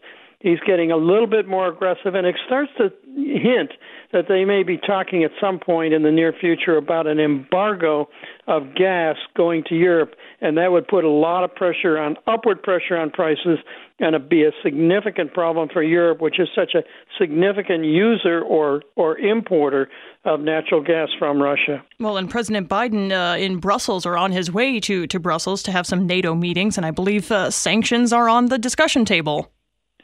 He's 0.43 0.59
getting 0.67 0.91
a 0.91 0.97
little 0.97 1.27
bit 1.27 1.47
more 1.47 1.69
aggressive, 1.69 2.15
and 2.15 2.27
it 2.27 2.35
starts 2.47 2.71
to 2.79 2.91
hint 3.15 3.73
that 4.13 4.25
they 4.29 4.45
may 4.45 4.63
be 4.63 4.77
talking 4.77 5.25
at 5.25 5.31
some 5.41 5.59
point 5.59 5.95
in 5.95 6.03
the 6.03 6.11
near 6.11 6.33
future 6.39 6.77
about 6.77 7.07
an 7.07 7.21
embargo 7.21 8.09
of 8.49 8.75
gas 8.75 9.17
going 9.37 9.63
to 9.69 9.75
Europe, 9.75 10.15
and 10.41 10.59
that 10.59 10.73
would 10.73 10.89
put 10.89 11.05
a 11.05 11.09
lot 11.09 11.45
of 11.45 11.55
pressure 11.55 11.97
on 11.97 12.17
upward 12.27 12.63
pressure 12.63 12.97
on 12.97 13.11
prices 13.11 13.59
and 14.03 14.17
it'd 14.17 14.29
be 14.29 14.43
a 14.43 14.51
significant 14.65 15.33
problem 15.33 15.69
for 15.73 15.83
Europe, 15.83 16.21
which 16.21 16.41
is 16.41 16.49
such 16.55 16.75
a 16.75 16.83
significant 17.19 17.85
user 17.85 18.43
or 18.43 18.83
or 18.97 19.17
importer 19.17 19.89
of 20.25 20.41
natural 20.41 20.83
gas 20.83 21.09
from 21.19 21.41
Russia. 21.41 21.83
Well, 22.01 22.17
and 22.17 22.29
President 22.29 22.69
Biden 22.69 23.13
uh, 23.13 23.39
in 23.39 23.59
Brussels 23.59 24.05
or 24.05 24.17
on 24.19 24.33
his 24.33 24.51
way 24.51 24.81
to 24.81 25.07
to 25.07 25.21
Brussels 25.21 25.63
to 25.63 25.73
have 25.73 25.87
some 25.87 26.07
NATO 26.07 26.35
meetings, 26.35 26.77
and 26.77 26.85
I 26.85 26.91
believe 26.91 27.31
uh, 27.31 27.51
sanctions 27.51 28.13
are 28.13 28.29
on 28.29 28.47
the 28.47 28.59
discussion 28.59 29.05
table. 29.05 29.53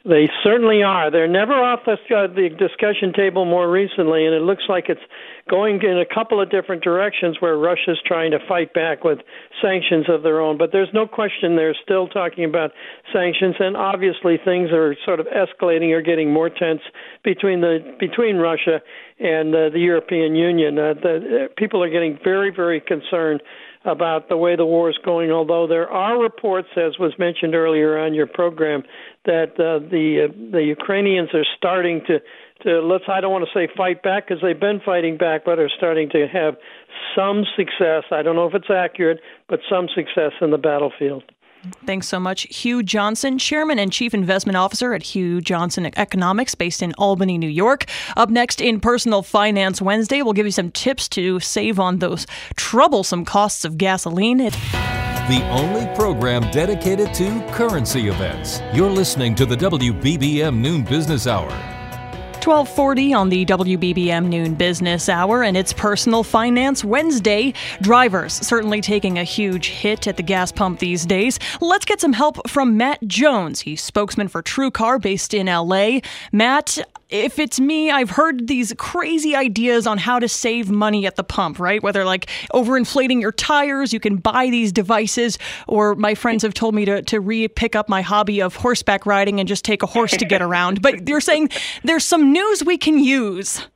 They 0.05 0.29
certainly 0.43 0.81
are. 0.81 1.11
They're 1.11 1.27
never 1.27 1.53
off 1.53 1.81
the, 1.85 1.93
uh, 2.15 2.27
the 2.27 2.47
discussion 2.47 3.11
table 3.11 3.43
more 3.43 3.69
recently, 3.69 4.25
and 4.25 4.33
it 4.33 4.41
looks 4.41 4.63
like 4.69 4.85
it's 4.87 5.01
going 5.49 5.81
in 5.83 5.97
a 5.99 6.05
couple 6.05 6.41
of 6.41 6.49
different 6.49 6.83
directions 6.83 7.37
where 7.41 7.57
Russia's 7.57 7.99
trying 8.05 8.31
to 8.31 8.39
fight 8.47 8.73
back 8.73 9.03
with 9.03 9.19
sanctions 9.61 10.05
of 10.07 10.23
their 10.23 10.39
own. 10.39 10.57
But 10.57 10.71
there's 10.71 10.87
no 10.93 11.05
question 11.05 11.57
they're 11.57 11.75
still 11.83 12.07
talking 12.07 12.45
about 12.45 12.71
sanctions, 13.11 13.55
and 13.59 13.75
obviously 13.75 14.37
things 14.37 14.71
are 14.71 14.95
sort 15.03 15.19
of 15.19 15.27
escalating 15.27 15.91
or 15.91 16.01
getting 16.01 16.31
more 16.31 16.49
tense 16.49 16.81
between 17.25 17.59
the 17.59 17.79
between 17.99 18.37
Russia 18.37 18.79
and 19.19 19.53
uh, 19.53 19.69
the 19.69 19.79
European 19.79 20.33
Union. 20.33 20.79
Uh, 20.79 20.93
the, 20.93 21.15
uh, 21.17 21.53
people 21.57 21.83
are 21.83 21.89
getting 21.89 22.17
very, 22.23 22.51
very 22.55 22.79
concerned 22.79 23.41
about 23.89 24.29
the 24.29 24.37
way 24.37 24.55
the 24.55 24.65
war 24.65 24.89
is 24.89 24.97
going, 25.03 25.31
although 25.31 25.67
there 25.67 25.89
are 25.89 26.21
reports, 26.21 26.69
as 26.77 26.97
was 26.99 27.13
mentioned 27.19 27.55
earlier 27.55 27.97
on 27.97 28.13
your 28.13 28.27
program, 28.27 28.83
that 29.25 29.51
uh, 29.59 29.79
the 29.89 30.29
uh, 30.29 30.51
the 30.51 30.63
Ukrainians 30.63 31.29
are 31.33 31.45
starting 31.57 32.01
to 32.07 32.19
to 32.63 32.81
let's 32.81 33.05
I 33.07 33.21
don't 33.21 33.31
want 33.31 33.45
to 33.45 33.51
say 33.57 33.67
fight 33.75 34.03
back 34.03 34.27
because 34.27 34.41
they've 34.41 34.59
been 34.59 34.81
fighting 34.85 35.17
back, 35.17 35.45
but 35.45 35.59
are 35.59 35.69
starting 35.77 36.09
to 36.11 36.27
have 36.27 36.55
some 37.15 37.43
success. 37.55 38.03
I 38.11 38.21
don't 38.21 38.35
know 38.35 38.47
if 38.47 38.55
it's 38.55 38.69
accurate, 38.69 39.19
but 39.47 39.59
some 39.69 39.87
success 39.93 40.33
in 40.41 40.51
the 40.51 40.57
battlefield. 40.57 41.23
Thanks 41.85 42.07
so 42.07 42.19
much. 42.19 42.43
Hugh 42.55 42.83
Johnson, 42.83 43.37
Chairman 43.37 43.79
and 43.79 43.91
Chief 43.91 44.13
Investment 44.13 44.55
Officer 44.55 44.93
at 44.93 45.03
Hugh 45.03 45.41
Johnson 45.41 45.89
Economics, 45.97 46.55
based 46.55 46.81
in 46.81 46.93
Albany, 46.97 47.37
New 47.37 47.49
York. 47.49 47.85
Up 48.15 48.29
next 48.29 48.61
in 48.61 48.79
Personal 48.79 49.21
Finance 49.21 49.81
Wednesday, 49.81 50.21
we'll 50.21 50.33
give 50.33 50.45
you 50.45 50.51
some 50.51 50.71
tips 50.71 51.09
to 51.09 51.39
save 51.39 51.79
on 51.79 51.99
those 51.99 52.25
troublesome 52.55 53.25
costs 53.25 53.65
of 53.65 53.77
gasoline. 53.77 54.39
It- 54.39 54.57
the 55.29 55.47
only 55.51 55.85
program 55.95 56.49
dedicated 56.49 57.13
to 57.13 57.45
currency 57.51 58.07
events. 58.07 58.61
You're 58.73 58.89
listening 58.89 59.35
to 59.35 59.45
the 59.45 59.55
WBBM 59.55 60.55
Noon 60.59 60.81
Business 60.83 61.27
Hour. 61.27 61.68
1240 62.39 63.13
on 63.13 63.27
the 63.27 63.45
WBBM 63.45 64.27
Noon 64.27 64.55
Business 64.55 65.09
Hour, 65.09 65.43
and 65.43 65.57
it's 65.57 65.73
Personal 65.73 66.23
Finance 66.23 66.85
Wednesday. 66.85 67.53
Drivers 67.81 68.33
certainly 68.33 68.79
taking 68.79 69.19
a 69.19 69.25
huge 69.25 69.67
hit 69.67 70.07
at 70.07 70.15
the 70.15 70.23
gas 70.23 70.49
pump 70.49 70.79
these 70.79 71.05
days. 71.05 71.37
Let's 71.59 71.83
get 71.83 71.99
some 71.99 72.13
help 72.13 72.49
from 72.49 72.77
Matt 72.77 73.05
Jones. 73.05 73.59
He's 73.59 73.83
spokesman 73.83 74.29
for 74.29 74.41
TrueCar 74.41 75.01
based 75.01 75.33
in 75.33 75.47
LA. 75.47 75.99
Matt, 76.31 76.77
if 77.09 77.39
it's 77.39 77.59
me, 77.59 77.89
I've 77.89 78.11
heard 78.11 78.47
these 78.47 78.73
crazy 78.77 79.35
ideas 79.35 79.87
on 79.87 79.97
how 79.97 80.19
to 80.19 80.29
save 80.29 80.69
money 80.69 81.07
at 81.07 81.15
the 81.15 81.23
pump, 81.23 81.59
right? 81.59 81.81
Whether 81.81 82.05
like 82.05 82.27
overinflating 82.53 83.19
your 83.19 83.31
tires, 83.31 83.91
you 83.91 83.99
can 83.99 84.17
buy 84.17 84.49
these 84.49 84.71
devices, 84.71 85.39
or 85.67 85.95
my 85.95 86.13
friends 86.13 86.43
have 86.43 86.53
told 86.53 86.75
me 86.75 86.85
to, 86.85 87.01
to 87.01 87.19
re 87.19 87.47
pick 87.47 87.75
up 87.75 87.89
my 87.89 88.01
hobby 88.01 88.41
of 88.41 88.55
horseback 88.55 89.05
riding 89.07 89.39
and 89.39 89.49
just 89.49 89.65
take 89.65 89.81
a 89.81 89.87
horse 89.87 90.11
to 90.11 90.25
get 90.25 90.41
around. 90.41 90.81
But 90.81 91.07
you're 91.07 91.21
saying 91.21 91.49
there's 91.83 92.05
some 92.05 92.31
news 92.31 92.63
we 92.63 92.77
can 92.77 92.99
use. 92.99 93.67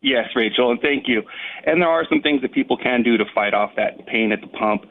Yes, 0.00 0.30
Rachel, 0.34 0.70
and 0.70 0.80
thank 0.80 1.06
you. 1.06 1.22
And 1.64 1.80
there 1.80 1.88
are 1.88 2.04
some 2.08 2.22
things 2.22 2.42
that 2.42 2.52
people 2.52 2.76
can 2.76 3.02
do 3.02 3.16
to 3.18 3.24
fight 3.34 3.54
off 3.54 3.70
that 3.76 4.06
pain 4.06 4.32
at 4.32 4.40
the 4.40 4.48
pump. 4.48 4.82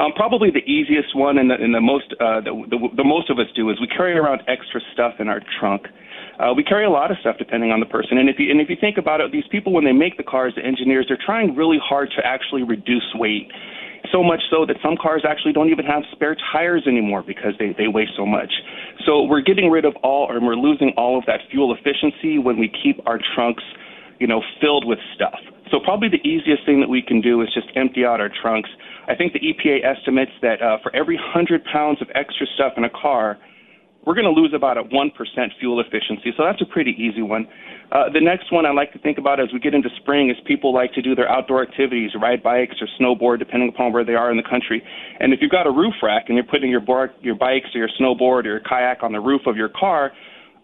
Um, 0.00 0.12
probably 0.12 0.50
the 0.50 0.64
easiest 0.70 1.14
one 1.14 1.38
and 1.38 1.50
the, 1.50 1.54
and 1.54 1.74
the 1.74 1.80
most 1.80 2.12
uh, 2.20 2.40
the, 2.40 2.52
the, 2.68 2.88
the 2.96 3.04
most 3.04 3.30
of 3.30 3.38
us 3.38 3.46
do 3.54 3.70
is 3.70 3.80
we 3.80 3.86
carry 3.86 4.18
around 4.18 4.42
extra 4.48 4.80
stuff 4.92 5.14
in 5.20 5.28
our 5.28 5.40
trunk. 5.60 5.86
Uh, 6.38 6.52
we 6.54 6.62
carry 6.62 6.84
a 6.84 6.90
lot 6.90 7.10
of 7.10 7.16
stuff 7.20 7.36
depending 7.38 7.70
on 7.70 7.80
the 7.80 7.86
person. 7.86 8.18
And 8.18 8.28
if 8.28 8.36
you 8.38 8.50
and 8.50 8.60
if 8.60 8.68
you 8.68 8.76
think 8.78 8.98
about 8.98 9.20
it, 9.20 9.32
these 9.32 9.48
people 9.50 9.72
when 9.72 9.84
they 9.84 9.92
make 9.92 10.16
the 10.16 10.22
cars, 10.22 10.52
the 10.56 10.64
engineers, 10.64 11.06
they're 11.08 11.18
trying 11.24 11.56
really 11.56 11.78
hard 11.82 12.10
to 12.16 12.26
actually 12.26 12.62
reduce 12.62 13.06
weight. 13.14 13.50
So 14.12 14.22
much 14.22 14.40
so 14.50 14.64
that 14.66 14.76
some 14.84 14.96
cars 15.00 15.24
actually 15.28 15.52
don't 15.52 15.70
even 15.70 15.84
have 15.84 16.04
spare 16.12 16.36
tires 16.52 16.84
anymore 16.86 17.24
because 17.26 17.54
they, 17.58 17.74
they 17.76 17.88
weigh 17.88 18.06
so 18.16 18.24
much. 18.24 18.52
So 19.04 19.24
we're 19.24 19.40
getting 19.40 19.68
rid 19.68 19.84
of 19.84 19.96
all, 20.04 20.30
or 20.30 20.38
we're 20.40 20.54
losing 20.54 20.92
all 20.96 21.18
of 21.18 21.26
that 21.26 21.40
fuel 21.50 21.74
efficiency 21.74 22.38
when 22.38 22.56
we 22.56 22.70
keep 22.70 23.00
our 23.06 23.18
trunks, 23.34 23.64
you 24.20 24.28
know, 24.28 24.42
filled 24.60 24.86
with 24.86 25.00
stuff. 25.16 25.40
So 25.72 25.80
probably 25.80 26.08
the 26.08 26.22
easiest 26.22 26.64
thing 26.64 26.80
that 26.80 26.88
we 26.88 27.02
can 27.02 27.20
do 27.20 27.42
is 27.42 27.48
just 27.52 27.66
empty 27.74 28.04
out 28.04 28.20
our 28.20 28.30
trunks. 28.30 28.70
I 29.08 29.16
think 29.16 29.32
the 29.32 29.40
EPA 29.40 29.82
estimates 29.84 30.32
that 30.40 30.62
uh, 30.62 30.78
for 30.82 30.94
every 30.94 31.16
100 31.16 31.64
pounds 31.64 32.00
of 32.00 32.08
extra 32.14 32.46
stuff 32.54 32.74
in 32.76 32.84
a 32.84 32.90
car, 32.90 33.38
we're 34.06 34.14
going 34.14 34.32
to 34.32 34.40
lose 34.40 34.54
about 34.54 34.78
a 34.78 34.84
1% 34.84 35.10
fuel 35.58 35.80
efficiency. 35.80 36.32
So 36.36 36.44
that's 36.44 36.62
a 36.62 36.64
pretty 36.64 36.92
easy 36.92 37.22
one. 37.22 37.46
Uh, 37.90 38.08
the 38.12 38.20
next 38.20 38.52
one 38.52 38.64
I 38.64 38.70
like 38.70 38.92
to 38.92 39.00
think 39.00 39.18
about 39.18 39.40
as 39.40 39.48
we 39.52 39.58
get 39.58 39.74
into 39.74 39.88
spring 39.98 40.30
is 40.30 40.36
people 40.46 40.72
like 40.72 40.92
to 40.94 41.02
do 41.02 41.14
their 41.14 41.28
outdoor 41.28 41.62
activities, 41.62 42.12
ride 42.20 42.42
bikes 42.42 42.76
or 42.80 42.88
snowboard, 42.98 43.40
depending 43.40 43.68
upon 43.68 43.92
where 43.92 44.04
they 44.04 44.14
are 44.14 44.30
in 44.30 44.36
the 44.36 44.46
country. 44.48 44.82
And 45.18 45.32
if 45.32 45.40
you've 45.42 45.50
got 45.50 45.66
a 45.66 45.70
roof 45.70 45.94
rack 46.02 46.26
and 46.28 46.36
you're 46.36 46.46
putting 46.46 46.70
your, 46.70 46.80
board, 46.80 47.10
your 47.20 47.34
bikes 47.34 47.74
or 47.74 47.78
your 47.78 47.90
snowboard 48.00 48.46
or 48.46 48.58
your 48.58 48.60
kayak 48.60 49.02
on 49.02 49.12
the 49.12 49.20
roof 49.20 49.42
of 49.46 49.56
your 49.56 49.68
car, 49.68 50.12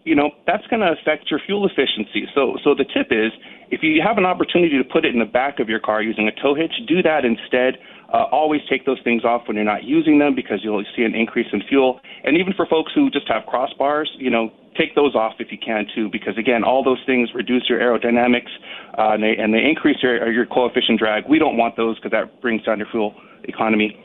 you 0.05 0.15
know 0.15 0.31
that's 0.45 0.67
going 0.67 0.81
to 0.81 0.91
affect 0.91 1.31
your 1.31 1.39
fuel 1.45 1.65
efficiency. 1.65 2.27
So, 2.35 2.57
so 2.63 2.75
the 2.75 2.83
tip 2.83 3.07
is, 3.11 3.31
if 3.71 3.81
you 3.83 4.01
have 4.05 4.17
an 4.17 4.25
opportunity 4.25 4.77
to 4.77 4.83
put 4.83 5.05
it 5.05 5.13
in 5.13 5.19
the 5.19 5.25
back 5.25 5.59
of 5.59 5.69
your 5.69 5.79
car 5.79 6.01
using 6.01 6.27
a 6.27 6.41
tow 6.41 6.55
hitch, 6.55 6.73
do 6.87 7.01
that 7.03 7.23
instead. 7.25 7.79
Uh, 8.13 8.25
always 8.31 8.61
take 8.69 8.85
those 8.85 8.99
things 9.03 9.25
off 9.25 9.41
when 9.47 9.55
you're 9.57 9.65
not 9.65 9.83
using 9.83 10.19
them 10.19 10.35
because 10.35 10.59
you'll 10.63 10.83
see 10.95 11.01
an 11.01 11.15
increase 11.15 11.47
in 11.51 11.63
fuel. 11.67 11.99
And 12.23 12.37
even 12.37 12.53
for 12.53 12.67
folks 12.67 12.91
who 12.93 13.09
just 13.09 13.27
have 13.27 13.41
crossbars, 13.43 14.05
you 14.19 14.29
know, 14.29 14.51
take 14.77 14.93
those 14.93 15.15
off 15.15 15.33
if 15.39 15.51
you 15.51 15.57
can 15.57 15.87
too, 15.95 16.09
because 16.11 16.37
again, 16.37 16.63
all 16.63 16.83
those 16.83 17.01
things 17.07 17.29
reduce 17.33 17.63
your 17.67 17.79
aerodynamics 17.79 18.53
uh, 18.97 19.13
and, 19.13 19.23
they, 19.23 19.35
and 19.35 19.51
they 19.51 19.65
increase 19.65 19.97
your, 20.03 20.31
your 20.31 20.45
coefficient 20.45 20.99
drag. 20.99 21.23
We 21.27 21.39
don't 21.39 21.57
want 21.57 21.75
those 21.75 21.97
because 21.97 22.11
that 22.11 22.39
brings 22.39 22.63
down 22.63 22.77
your 22.77 22.87
fuel 22.91 23.15
economy. 23.45 23.97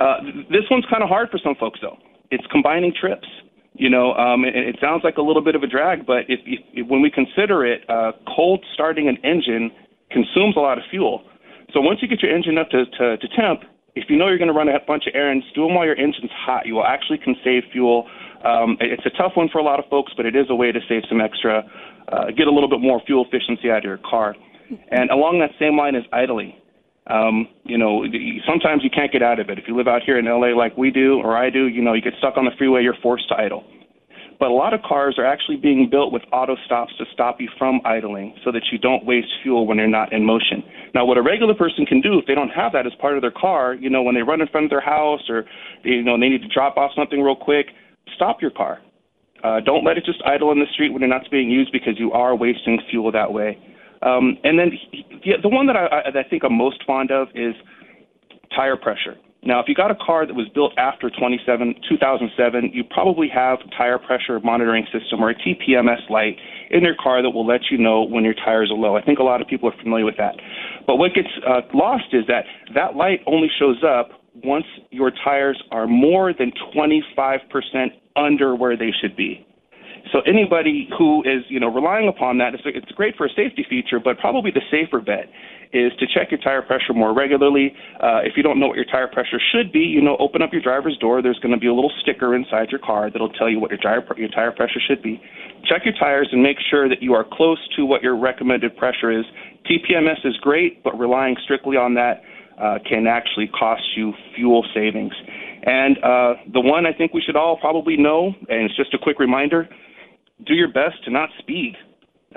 Uh, 0.00 0.16
this 0.48 0.64
one's 0.70 0.86
kind 0.90 1.02
of 1.02 1.10
hard 1.10 1.28
for 1.30 1.38
some 1.44 1.54
folks 1.60 1.78
though. 1.82 1.98
It's 2.30 2.44
combining 2.50 2.94
trips. 2.98 3.28
You 3.74 3.90
know, 3.90 4.12
um, 4.14 4.44
it, 4.44 4.56
it 4.56 4.76
sounds 4.80 5.02
like 5.04 5.16
a 5.16 5.22
little 5.22 5.42
bit 5.42 5.54
of 5.54 5.62
a 5.62 5.66
drag, 5.66 6.06
but 6.06 6.24
if, 6.28 6.40
if 6.46 6.86
when 6.88 7.02
we 7.02 7.10
consider 7.10 7.66
it, 7.66 7.88
uh, 7.88 8.12
cold 8.34 8.64
starting 8.72 9.08
an 9.08 9.18
engine 9.24 9.70
consumes 10.10 10.56
a 10.56 10.60
lot 10.60 10.78
of 10.78 10.84
fuel. 10.90 11.24
So 11.72 11.80
once 11.80 12.00
you 12.02 12.08
get 12.08 12.22
your 12.22 12.34
engine 12.34 12.58
up 12.58 12.70
to, 12.70 12.84
to, 12.86 13.16
to 13.16 13.28
temp, 13.36 13.62
if 13.94 14.08
you 14.08 14.16
know 14.16 14.28
you're 14.28 14.38
going 14.38 14.52
to 14.52 14.54
run 14.56 14.68
a 14.68 14.78
bunch 14.86 15.04
of 15.06 15.14
errands, 15.14 15.44
do 15.54 15.64
them 15.66 15.74
while 15.74 15.84
your 15.84 15.96
engine's 15.96 16.30
hot. 16.32 16.66
You 16.66 16.74
will 16.76 16.84
actually 16.86 17.18
can 17.18 17.36
save 17.44 17.64
fuel. 17.72 18.08
Um, 18.44 18.76
it's 18.80 19.04
a 19.06 19.10
tough 19.10 19.32
one 19.34 19.48
for 19.50 19.58
a 19.58 19.62
lot 19.62 19.78
of 19.78 19.86
folks, 19.88 20.12
but 20.16 20.26
it 20.26 20.34
is 20.34 20.46
a 20.48 20.54
way 20.54 20.72
to 20.72 20.80
save 20.88 21.02
some 21.08 21.20
extra, 21.20 21.62
uh, 22.08 22.26
get 22.36 22.46
a 22.46 22.50
little 22.50 22.68
bit 22.68 22.80
more 22.80 23.00
fuel 23.06 23.24
efficiency 23.26 23.70
out 23.70 23.78
of 23.78 23.84
your 23.84 23.98
car. 23.98 24.34
And 24.90 25.10
along 25.10 25.40
that 25.40 25.50
same 25.58 25.76
line 25.76 25.94
is 25.94 26.04
idling. 26.12 26.54
Um, 27.08 27.48
you 27.64 27.76
know, 27.76 28.04
sometimes 28.46 28.82
you 28.84 28.90
can't 28.90 29.12
get 29.12 29.22
out 29.22 29.40
of 29.40 29.50
it. 29.50 29.58
If 29.58 29.64
you 29.66 29.76
live 29.76 29.88
out 29.88 30.02
here 30.02 30.18
in 30.18 30.24
LA 30.24 30.56
like 30.56 30.76
we 30.78 30.90
do 30.90 31.20
or 31.20 31.36
I 31.36 31.50
do, 31.50 31.66
you 31.66 31.82
know, 31.82 31.94
you 31.94 32.00
get 32.00 32.14
stuck 32.18 32.36
on 32.36 32.44
the 32.44 32.52
freeway, 32.56 32.82
you're 32.82 32.96
forced 33.02 33.28
to 33.28 33.34
idle. 33.36 33.64
But 34.42 34.50
a 34.50 34.54
lot 34.54 34.74
of 34.74 34.82
cars 34.82 35.14
are 35.18 35.24
actually 35.24 35.54
being 35.54 35.88
built 35.88 36.12
with 36.12 36.22
auto 36.32 36.56
stops 36.66 36.92
to 36.98 37.04
stop 37.12 37.40
you 37.40 37.48
from 37.56 37.80
idling 37.84 38.34
so 38.44 38.50
that 38.50 38.62
you 38.72 38.78
don't 38.78 39.06
waste 39.06 39.28
fuel 39.40 39.68
when 39.68 39.78
you're 39.78 39.86
not 39.86 40.12
in 40.12 40.24
motion. 40.24 40.64
Now, 40.96 41.04
what 41.04 41.16
a 41.16 41.22
regular 41.22 41.54
person 41.54 41.86
can 41.86 42.00
do 42.00 42.18
if 42.18 42.26
they 42.26 42.34
don't 42.34 42.48
have 42.48 42.72
that 42.72 42.84
as 42.84 42.92
part 43.00 43.14
of 43.14 43.22
their 43.22 43.30
car, 43.30 43.74
you 43.74 43.88
know, 43.88 44.02
when 44.02 44.16
they 44.16 44.22
run 44.22 44.40
in 44.40 44.48
front 44.48 44.64
of 44.64 44.70
their 44.70 44.80
house 44.80 45.20
or, 45.28 45.44
you 45.84 46.02
know, 46.02 46.18
they 46.18 46.28
need 46.28 46.42
to 46.42 46.48
drop 46.48 46.76
off 46.76 46.90
something 46.96 47.22
real 47.22 47.36
quick, 47.36 47.66
stop 48.16 48.42
your 48.42 48.50
car. 48.50 48.80
Uh, 49.44 49.60
don't 49.60 49.84
let 49.84 49.96
it 49.96 50.04
just 50.04 50.20
idle 50.26 50.50
in 50.50 50.58
the 50.58 50.66
street 50.74 50.92
when 50.92 51.04
it's 51.04 51.10
not 51.10 51.22
being 51.30 51.48
used 51.48 51.70
because 51.70 51.94
you 51.96 52.10
are 52.10 52.34
wasting 52.34 52.80
fuel 52.90 53.12
that 53.12 53.32
way. 53.32 53.56
Um, 54.02 54.38
and 54.42 54.58
then 54.58 54.72
the, 55.24 55.34
the 55.40 55.48
one 55.48 55.68
that 55.68 55.76
I, 55.76 55.86
I, 55.86 56.10
that 56.10 56.26
I 56.26 56.28
think 56.28 56.42
I'm 56.42 56.58
most 56.58 56.82
fond 56.84 57.12
of 57.12 57.28
is 57.36 57.54
tire 58.56 58.76
pressure. 58.76 59.14
Now, 59.44 59.58
if 59.58 59.66
you 59.66 59.74
got 59.74 59.90
a 59.90 59.96
car 59.96 60.24
that 60.24 60.34
was 60.34 60.48
built 60.54 60.72
after 60.78 61.10
27, 61.10 61.74
2007, 61.88 62.70
you 62.72 62.84
probably 62.84 63.28
have 63.28 63.58
a 63.66 63.70
tire 63.76 63.98
pressure 63.98 64.38
monitoring 64.38 64.86
system 64.92 65.20
or 65.20 65.30
a 65.30 65.34
TPMS 65.34 66.08
light 66.08 66.36
in 66.70 66.82
your 66.82 66.94
car 66.94 67.22
that 67.22 67.30
will 67.30 67.46
let 67.46 67.62
you 67.68 67.76
know 67.76 68.02
when 68.02 68.22
your 68.22 68.34
tires 68.34 68.70
are 68.70 68.78
low. 68.78 68.96
I 68.96 69.02
think 69.02 69.18
a 69.18 69.24
lot 69.24 69.42
of 69.42 69.48
people 69.48 69.68
are 69.68 69.76
familiar 69.82 70.04
with 70.04 70.16
that. 70.18 70.36
But 70.86 70.96
what 70.96 71.14
gets 71.14 71.28
uh, 71.44 71.62
lost 71.74 72.12
is 72.12 72.24
that 72.28 72.44
that 72.74 72.94
light 72.94 73.20
only 73.26 73.48
shows 73.58 73.82
up 73.82 74.10
once 74.44 74.66
your 74.90 75.10
tires 75.10 75.60
are 75.72 75.88
more 75.88 76.32
than 76.32 76.52
25% 76.74 77.40
under 78.14 78.54
where 78.54 78.76
they 78.76 78.92
should 79.00 79.16
be. 79.16 79.44
So 80.10 80.20
anybody 80.26 80.88
who 80.98 81.22
is, 81.22 81.44
you 81.48 81.60
know, 81.60 81.68
relying 81.72 82.08
upon 82.08 82.38
that, 82.38 82.54
it's, 82.54 82.62
it's 82.66 82.90
great 82.92 83.16
for 83.16 83.26
a 83.26 83.30
safety 83.30 83.64
feature, 83.68 84.00
but 84.00 84.18
probably 84.18 84.50
the 84.50 84.62
safer 84.70 85.00
bet 85.00 85.30
is 85.72 85.92
to 85.98 86.06
check 86.06 86.30
your 86.30 86.40
tire 86.40 86.60
pressure 86.60 86.92
more 86.92 87.14
regularly. 87.14 87.72
Uh, 88.02 88.20
if 88.24 88.36
you 88.36 88.42
don't 88.42 88.60
know 88.60 88.66
what 88.66 88.76
your 88.76 88.84
tire 88.84 89.08
pressure 89.08 89.40
should 89.52 89.72
be, 89.72 89.80
you 89.80 90.02
know, 90.02 90.16
open 90.18 90.42
up 90.42 90.52
your 90.52 90.60
driver's 90.60 90.96
door. 90.98 91.22
There's 91.22 91.38
going 91.38 91.54
to 91.54 91.60
be 91.60 91.66
a 91.66 91.72
little 91.72 91.92
sticker 92.02 92.34
inside 92.34 92.68
your 92.70 92.80
car 92.80 93.10
that'll 93.10 93.32
tell 93.32 93.48
you 93.48 93.58
what 93.58 93.70
your 93.70 93.80
tire 93.80 94.04
your 94.18 94.28
tire 94.28 94.52
pressure 94.52 94.80
should 94.86 95.02
be. 95.02 95.20
Check 95.64 95.82
your 95.84 95.94
tires 95.98 96.28
and 96.32 96.42
make 96.42 96.58
sure 96.70 96.88
that 96.88 97.02
you 97.02 97.14
are 97.14 97.24
close 97.24 97.58
to 97.76 97.86
what 97.86 98.02
your 98.02 98.16
recommended 98.16 98.76
pressure 98.76 99.10
is. 99.10 99.24
TPMS 99.64 100.26
is 100.26 100.36
great, 100.42 100.82
but 100.82 100.98
relying 100.98 101.36
strictly 101.44 101.76
on 101.76 101.94
that 101.94 102.22
uh, 102.60 102.78
can 102.86 103.06
actually 103.06 103.48
cost 103.48 103.82
you 103.96 104.12
fuel 104.34 104.66
savings. 104.74 105.14
And 105.64 105.96
uh, 105.98 106.34
the 106.52 106.60
one 106.60 106.86
I 106.86 106.92
think 106.92 107.14
we 107.14 107.22
should 107.22 107.36
all 107.36 107.56
probably 107.56 107.96
know, 107.96 108.34
and 108.48 108.68
it's 108.68 108.76
just 108.76 108.92
a 108.92 108.98
quick 108.98 109.18
reminder 109.18 109.68
do 110.46 110.54
your 110.54 110.68
best 110.68 111.04
to 111.04 111.10
not 111.10 111.30
speed. 111.38 111.74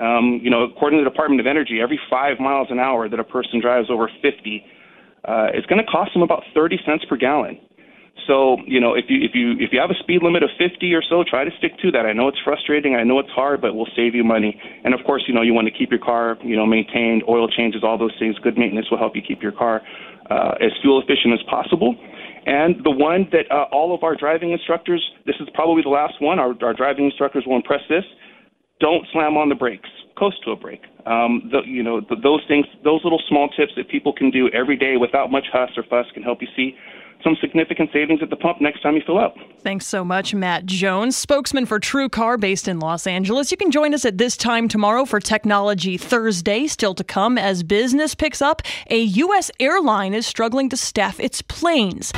Um, 0.00 0.40
you 0.42 0.50
know, 0.50 0.64
according 0.64 0.98
to 0.98 1.04
the 1.04 1.10
Department 1.10 1.40
of 1.40 1.46
Energy, 1.46 1.80
every 1.80 1.98
five 2.10 2.38
miles 2.38 2.68
an 2.70 2.78
hour 2.78 3.08
that 3.08 3.18
a 3.18 3.24
person 3.24 3.60
drives 3.60 3.88
over 3.90 4.10
50, 4.20 4.64
uh, 5.24 5.48
it's 5.54 5.66
going 5.66 5.80
to 5.84 5.90
cost 5.90 6.12
them 6.12 6.22
about 6.22 6.42
30 6.54 6.78
cents 6.84 7.04
per 7.08 7.16
gallon. 7.16 7.58
So, 8.26 8.58
you 8.66 8.80
know, 8.80 8.94
if 8.94 9.06
you 9.08 9.22
if 9.22 9.32
you 9.34 9.52
if 9.60 9.70
you 9.72 9.78
have 9.78 9.90
a 9.90 9.98
speed 10.00 10.22
limit 10.22 10.42
of 10.42 10.50
50 10.58 10.92
or 10.94 11.02
so, 11.02 11.22
try 11.22 11.44
to 11.44 11.50
stick 11.58 11.78
to 11.82 11.90
that. 11.92 12.06
I 12.06 12.12
know 12.12 12.28
it's 12.28 12.40
frustrating, 12.42 12.96
I 12.96 13.04
know 13.04 13.20
it's 13.20 13.30
hard, 13.30 13.60
but 13.60 13.68
it 13.68 13.74
will 13.74 13.88
save 13.94 14.14
you 14.14 14.24
money. 14.24 14.60
And 14.84 14.94
of 14.94 15.00
course, 15.06 15.24
you 15.28 15.34
know, 15.34 15.42
you 15.42 15.54
want 15.54 15.68
to 15.68 15.74
keep 15.74 15.90
your 15.90 16.00
car, 16.00 16.36
you 16.42 16.56
know, 16.56 16.66
maintained, 16.66 17.22
oil 17.28 17.46
changes, 17.46 17.84
all 17.84 17.98
those 17.98 18.16
things. 18.18 18.36
Good 18.38 18.58
maintenance 18.58 18.90
will 18.90 18.98
help 18.98 19.14
you 19.14 19.22
keep 19.22 19.42
your 19.42 19.52
car 19.52 19.82
uh, 20.30 20.54
as 20.60 20.72
fuel 20.82 21.00
efficient 21.00 21.34
as 21.34 21.42
possible. 21.48 21.94
And 22.46 22.76
the 22.84 22.92
one 22.92 23.28
that 23.32 23.50
uh, 23.50 23.66
all 23.72 23.94
of 23.94 24.04
our 24.04 24.14
driving 24.14 24.52
instructors, 24.52 25.02
this 25.26 25.34
is 25.40 25.48
probably 25.52 25.82
the 25.82 25.90
last 25.90 26.14
one, 26.20 26.38
our, 26.38 26.54
our 26.62 26.72
driving 26.72 27.04
instructors 27.06 27.44
will 27.46 27.56
impress 27.56 27.82
this. 27.88 28.04
Don't 28.78 29.04
slam 29.12 29.36
on 29.36 29.48
the 29.48 29.54
brakes. 29.54 29.88
Coast 30.16 30.36
to 30.44 30.52
a 30.52 30.56
brake. 30.56 30.84
Um, 31.06 31.50
the, 31.50 31.60
you 31.66 31.82
know, 31.82 32.00
the, 32.00 32.16
those 32.22 32.40
things, 32.46 32.66
those 32.84 33.00
little 33.02 33.20
small 33.28 33.48
tips 33.48 33.72
that 33.76 33.88
people 33.88 34.12
can 34.12 34.30
do 34.30 34.48
every 34.50 34.76
day 34.76 34.96
without 34.96 35.30
much 35.30 35.46
fuss 35.52 35.70
or 35.76 35.82
fuss 35.90 36.06
can 36.14 36.22
help 36.22 36.40
you 36.40 36.48
see 36.56 36.76
some 37.22 37.36
significant 37.40 37.90
savings 37.92 38.20
at 38.22 38.30
the 38.30 38.36
pump 38.36 38.60
next 38.60 38.82
time 38.82 38.94
you 38.94 39.02
fill 39.04 39.18
up. 39.18 39.34
Thanks 39.62 39.86
so 39.86 40.04
much, 40.04 40.34
Matt 40.34 40.66
Jones, 40.66 41.16
spokesman 41.16 41.66
for 41.66 41.80
TrueCar 41.80 42.38
based 42.38 42.68
in 42.68 42.78
Los 42.78 43.06
Angeles. 43.06 43.50
You 43.50 43.56
can 43.56 43.70
join 43.70 43.94
us 43.94 44.04
at 44.04 44.18
this 44.18 44.36
time 44.36 44.68
tomorrow 44.68 45.04
for 45.04 45.20
Technology 45.20 45.96
Thursday. 45.96 46.66
Still 46.66 46.94
to 46.94 47.04
come 47.04 47.36
as 47.38 47.62
business 47.62 48.14
picks 48.14 48.40
up, 48.40 48.62
a 48.90 49.00
U.S. 49.00 49.50
airline 49.58 50.14
is 50.14 50.26
struggling 50.26 50.68
to 50.70 50.76
staff 50.76 51.18
its 51.18 51.42
planes. 51.42 52.12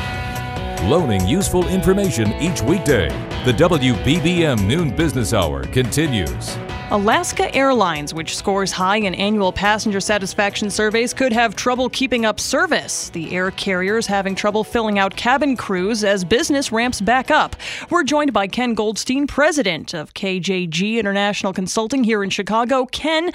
Loaning 0.84 1.26
useful 1.26 1.66
information 1.68 2.32
each 2.34 2.62
weekday. 2.62 3.08
The 3.44 3.52
WBBM 3.52 4.66
Noon 4.66 4.94
Business 4.94 5.32
Hour 5.32 5.64
continues. 5.64 6.56
Alaska 6.90 7.54
Airlines, 7.54 8.14
which 8.14 8.34
scores 8.34 8.72
high 8.72 8.96
in 8.96 9.14
annual 9.14 9.52
passenger 9.52 10.00
satisfaction 10.00 10.70
surveys, 10.70 11.12
could 11.12 11.34
have 11.34 11.54
trouble 11.54 11.90
keeping 11.90 12.24
up 12.24 12.40
service. 12.40 13.10
The 13.10 13.36
air 13.36 13.50
carrier 13.50 13.98
is 13.98 14.06
having 14.06 14.34
trouble 14.34 14.64
filling 14.64 14.98
out 14.98 15.14
cabin 15.14 15.54
crews 15.54 16.02
as 16.02 16.24
business 16.24 16.72
ramps 16.72 17.02
back 17.02 17.30
up. 17.30 17.56
We're 17.90 18.04
joined 18.04 18.32
by 18.32 18.46
Ken 18.46 18.72
Goldstein, 18.72 19.26
president 19.26 19.92
of 19.92 20.14
KJG 20.14 20.96
International 20.96 21.52
Consulting 21.52 22.04
here 22.04 22.24
in 22.24 22.30
Chicago. 22.30 22.86
Ken, 22.86 23.32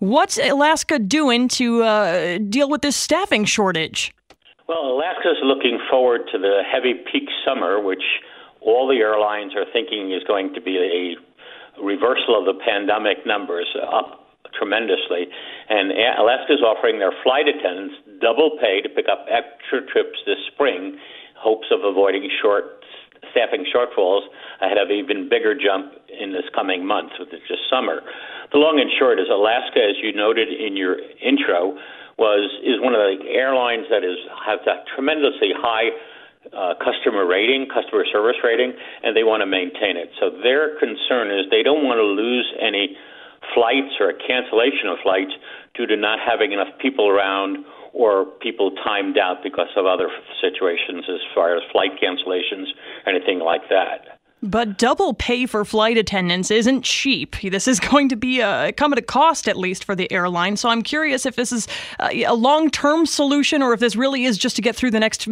what's 0.00 0.36
Alaska 0.36 0.98
doing 0.98 1.48
to 1.48 1.82
uh, 1.82 2.36
deal 2.50 2.68
with 2.68 2.82
this 2.82 2.96
staffing 2.96 3.46
shortage? 3.46 4.14
Well, 4.68 4.84
Alaska 4.84 5.30
is 5.30 5.38
looking 5.42 5.80
forward 5.90 6.28
to 6.32 6.38
the 6.38 6.60
heavy 6.70 6.92
peak 7.10 7.30
summer, 7.46 7.80
which 7.80 8.04
all 8.60 8.86
the 8.86 8.96
airlines 8.96 9.54
are 9.56 9.64
thinking 9.72 10.12
is 10.12 10.22
going 10.24 10.52
to 10.52 10.60
be 10.60 10.76
a 10.76 11.16
reversal 11.82 12.38
of 12.38 12.44
the 12.44 12.56
pandemic 12.64 13.26
numbers 13.26 13.68
up 13.80 14.20
tremendously. 14.54 15.30
And 15.68 15.92
Alaska 15.92 16.54
is 16.54 16.62
offering 16.62 16.98
their 16.98 17.14
flight 17.22 17.46
attendants 17.46 17.94
double 18.20 18.58
pay 18.60 18.80
to 18.82 18.88
pick 18.88 19.06
up 19.10 19.26
extra 19.30 19.86
trips 19.86 20.18
this 20.26 20.38
spring, 20.52 20.98
hopes 21.38 21.68
of 21.70 21.84
avoiding 21.84 22.28
short 22.42 22.84
staffing 23.30 23.64
shortfalls 23.68 24.26
ahead 24.60 24.78
of 24.78 24.90
even 24.90 25.28
bigger 25.28 25.54
jump 25.54 25.92
in 26.08 26.32
this 26.32 26.48
coming 26.54 26.84
month, 26.84 27.12
which 27.20 27.32
is 27.32 27.40
just 27.46 27.62
summer. 27.70 28.02
The 28.52 28.58
long 28.58 28.80
and 28.80 28.90
short 28.98 29.20
is 29.20 29.30
Alaska, 29.30 29.78
as 29.78 29.96
you 30.02 30.12
noted 30.12 30.48
in 30.48 30.76
your 30.76 30.98
intro, 31.22 31.78
was 32.18 32.50
is 32.60 32.76
one 32.82 32.92
of 32.92 33.00
the 33.00 33.32
airlines 33.32 33.86
that 33.88 34.04
is 34.04 34.18
has 34.44 34.60
a 34.66 34.84
tremendously 34.92 35.56
high 35.56 35.88
uh, 36.52 36.74
customer 36.80 37.26
rating, 37.26 37.68
customer 37.68 38.04
service 38.10 38.36
rating, 38.42 38.72
and 39.02 39.16
they 39.16 39.24
want 39.24 39.40
to 39.40 39.46
maintain 39.46 39.96
it. 39.96 40.10
So 40.18 40.30
their 40.42 40.78
concern 40.80 41.28
is 41.30 41.46
they 41.50 41.62
don't 41.62 41.84
want 41.84 41.98
to 41.98 42.06
lose 42.06 42.48
any 42.60 42.96
flights 43.54 43.96
or 44.00 44.10
a 44.10 44.16
cancellation 44.16 44.88
of 44.88 44.98
flights 45.02 45.32
due 45.74 45.86
to 45.86 45.96
not 45.96 46.18
having 46.20 46.52
enough 46.52 46.72
people 46.80 47.08
around 47.08 47.64
or 47.92 48.24
people 48.40 48.70
timed 48.84 49.18
out 49.18 49.42
because 49.42 49.70
of 49.76 49.86
other 49.86 50.08
situations 50.40 51.04
as 51.08 51.20
far 51.34 51.56
as 51.56 51.62
flight 51.72 51.90
cancellations, 51.98 52.70
anything 53.06 53.40
like 53.40 53.62
that. 53.68 54.19
But 54.42 54.78
double 54.78 55.12
pay 55.12 55.44
for 55.44 55.64
flight 55.64 55.98
attendants 55.98 56.50
isn't 56.50 56.82
cheap. 56.82 57.36
This 57.42 57.68
is 57.68 57.78
going 57.80 58.08
to 58.08 58.16
be 58.16 58.40
a 58.40 58.72
come 58.72 58.92
at 58.92 58.98
a 58.98 59.02
cost, 59.02 59.48
at 59.48 59.56
least 59.56 59.84
for 59.84 59.94
the 59.94 60.10
airline. 60.10 60.56
So 60.56 60.68
I'm 60.68 60.82
curious 60.82 61.26
if 61.26 61.36
this 61.36 61.52
is 61.52 61.68
uh, 61.98 62.08
a, 62.10 62.24
a 62.24 62.34
long 62.34 62.70
term 62.70 63.06
solution 63.06 63.62
or 63.62 63.74
if 63.74 63.80
this 63.80 63.96
really 63.96 64.24
is 64.24 64.38
just 64.38 64.56
to 64.56 64.62
get 64.62 64.74
through 64.76 64.92
the 64.92 65.00
next 65.00 65.28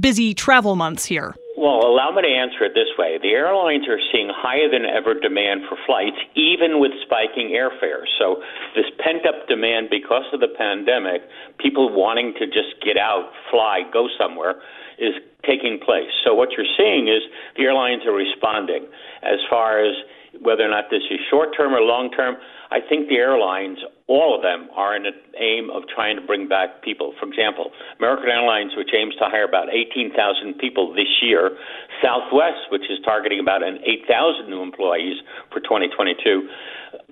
busy 0.00 0.34
travel 0.34 0.76
months 0.76 1.04
here. 1.04 1.34
Well, 1.60 1.84
allow 1.84 2.08
me 2.16 2.22
to 2.22 2.28
answer 2.28 2.64
it 2.64 2.72
this 2.72 2.88
way. 2.96 3.18
The 3.20 3.36
airlines 3.36 3.84
are 3.86 4.00
seeing 4.12 4.32
higher 4.32 4.70
than 4.72 4.88
ever 4.88 5.12
demand 5.12 5.68
for 5.68 5.76
flights, 5.84 6.16
even 6.34 6.80
with 6.80 6.92
spiking 7.04 7.52
airfares. 7.52 8.08
So, 8.18 8.40
this 8.74 8.88
pent 8.96 9.28
up 9.28 9.46
demand 9.46 9.90
because 9.90 10.24
of 10.32 10.40
the 10.40 10.48
pandemic, 10.48 11.20
people 11.58 11.92
wanting 11.92 12.32
to 12.40 12.46
just 12.46 12.80
get 12.80 12.96
out, 12.96 13.28
fly, 13.50 13.82
go 13.92 14.08
somewhere, 14.16 14.56
is 15.00 15.16
taking 15.46 15.80
place. 15.80 16.12
So 16.24 16.34
what 16.34 16.50
you're 16.52 16.68
seeing 16.76 17.08
is 17.08 17.24
the 17.56 17.64
airlines 17.64 18.04
are 18.06 18.12
responding. 18.12 18.86
As 19.22 19.40
far 19.48 19.80
as 19.80 19.96
whether 20.38 20.62
or 20.62 20.70
not 20.70 20.90
this 20.90 21.02
is 21.10 21.18
short 21.28 21.56
term 21.56 21.74
or 21.74 21.80
long 21.80 22.10
term, 22.12 22.36
I 22.70 22.78
think 22.78 23.08
the 23.08 23.18
airlines, 23.18 23.82
all 24.06 24.30
of 24.30 24.46
them, 24.46 24.70
are 24.78 24.94
in 24.94 25.02
an 25.02 25.18
aim 25.34 25.74
of 25.74 25.82
trying 25.90 26.14
to 26.14 26.22
bring 26.22 26.46
back 26.46 26.86
people. 26.86 27.12
For 27.18 27.26
example, 27.26 27.74
American 27.98 28.30
Airlines, 28.30 28.78
which 28.78 28.94
aims 28.94 29.18
to 29.18 29.26
hire 29.26 29.42
about 29.42 29.74
18,000 29.74 30.14
people 30.54 30.94
this 30.94 31.10
year, 31.20 31.50
Southwest, 31.98 32.70
which 32.70 32.86
is 32.86 33.02
targeting 33.02 33.40
about 33.40 33.66
an 33.66 33.82
8,000 33.82 34.46
new 34.46 34.62
employees 34.62 35.18
for 35.50 35.58
2022, 35.58 36.46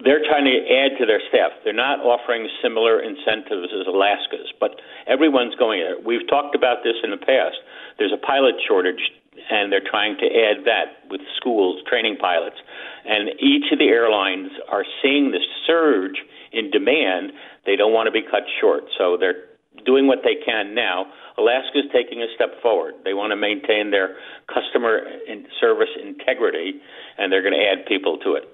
they're 0.07 0.22
trying 0.22 0.46
to 0.46 0.59
add 0.70 0.94
to 1.03 1.07
their 1.07 1.22
staff. 1.27 1.51
They're 1.66 1.74
not 1.74 2.07
offering 2.07 2.46
similar 2.62 3.03
incentives 3.03 3.74
as 3.74 3.87
Alaska's, 3.90 4.55
but 4.62 4.79
everyone's 5.11 5.55
going 5.59 5.83
there. 5.83 5.98
We've 5.98 6.27
talked 6.31 6.55
about 6.55 6.87
this 6.87 6.94
in 7.03 7.11
the 7.11 7.18
past. 7.18 7.59
There's 7.98 8.12
a 8.12 8.26
pilot 8.26 8.54
shortage, 8.66 9.11
and 9.50 9.72
they're 9.72 9.84
trying 9.84 10.16
to 10.18 10.26
add 10.26 10.64
that 10.64 11.08
with 11.11 11.20
schools 11.37 11.82
training 11.88 12.16
pilots. 12.20 12.56
And 13.04 13.30
each 13.40 13.72
of 13.72 13.78
the 13.78 13.87
airlines 13.87 14.50
are 14.70 14.84
seeing 15.02 15.30
the 15.30 15.40
surge 15.66 16.22
in 16.52 16.70
demand. 16.70 17.32
They 17.66 17.76
don't 17.76 17.92
want 17.92 18.06
to 18.06 18.12
be 18.12 18.22
cut 18.22 18.44
short, 18.61 18.84
so 18.96 19.16
they're 19.18 19.44
doing 19.84 20.06
what 20.06 20.20
they 20.24 20.34
can 20.44 20.74
now. 20.74 21.06
Alaska 21.38 21.78
is 21.78 21.84
taking 21.92 22.22
a 22.22 22.26
step 22.34 22.61
forward. 22.62 22.94
They 23.04 23.14
want 23.14 23.30
to 23.30 23.37
maintain 23.37 23.90
their 23.90 24.16
customer 24.52 25.00
service 25.61 25.90
integrity, 26.02 26.80
and 27.16 27.32
they're 27.32 27.42
going 27.42 27.54
to 27.54 27.64
add 27.64 27.87
people 27.87 28.18
to 28.24 28.34
it. 28.34 28.44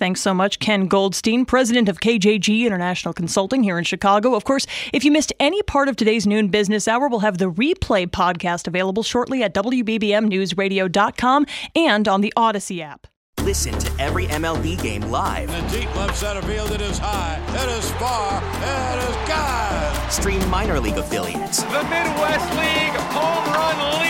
Thanks 0.00 0.22
so 0.22 0.32
much, 0.32 0.58
Ken 0.60 0.86
Goldstein, 0.86 1.44
president 1.44 1.86
of 1.90 2.00
KJG 2.00 2.64
International 2.64 3.12
Consulting 3.12 3.62
here 3.62 3.76
in 3.76 3.84
Chicago. 3.84 4.34
Of 4.34 4.44
course, 4.44 4.66
if 4.94 5.04
you 5.04 5.12
missed 5.12 5.30
any 5.38 5.62
part 5.62 5.88
of 5.88 5.96
today's 5.96 6.26
noon 6.26 6.48
business 6.48 6.88
hour, 6.88 7.06
we'll 7.06 7.20
have 7.20 7.36
the 7.36 7.52
replay 7.52 8.06
podcast 8.06 8.66
available 8.66 9.02
shortly 9.02 9.42
at 9.42 9.52
WBBMNewsRadio.com 9.52 11.44
and 11.76 12.08
on 12.08 12.22
the 12.22 12.32
Audacy 12.34 12.80
app. 12.80 13.08
Listen 13.42 13.78
to 13.78 14.02
every 14.02 14.24
MLB 14.24 14.82
game 14.82 15.02
live. 15.02 15.50
In 15.50 15.66
the 15.66 15.80
deep 15.80 15.94
left 15.94 16.16
center 16.16 16.40
field, 16.42 16.70
it 16.70 16.80
is 16.80 16.96
high, 16.96 17.38
it 17.48 17.68
is 17.78 17.90
far, 17.92 18.42
it 18.42 19.02
is 19.06 19.16
God. 19.28 20.10
Stream 20.10 20.48
minor 20.48 20.80
league 20.80 20.96
affiliates. 20.96 21.62
The 21.64 21.82
Midwest 21.84 22.50
League 22.56 22.96
home 23.12 23.52
run 23.52 24.00
leader 24.00 24.09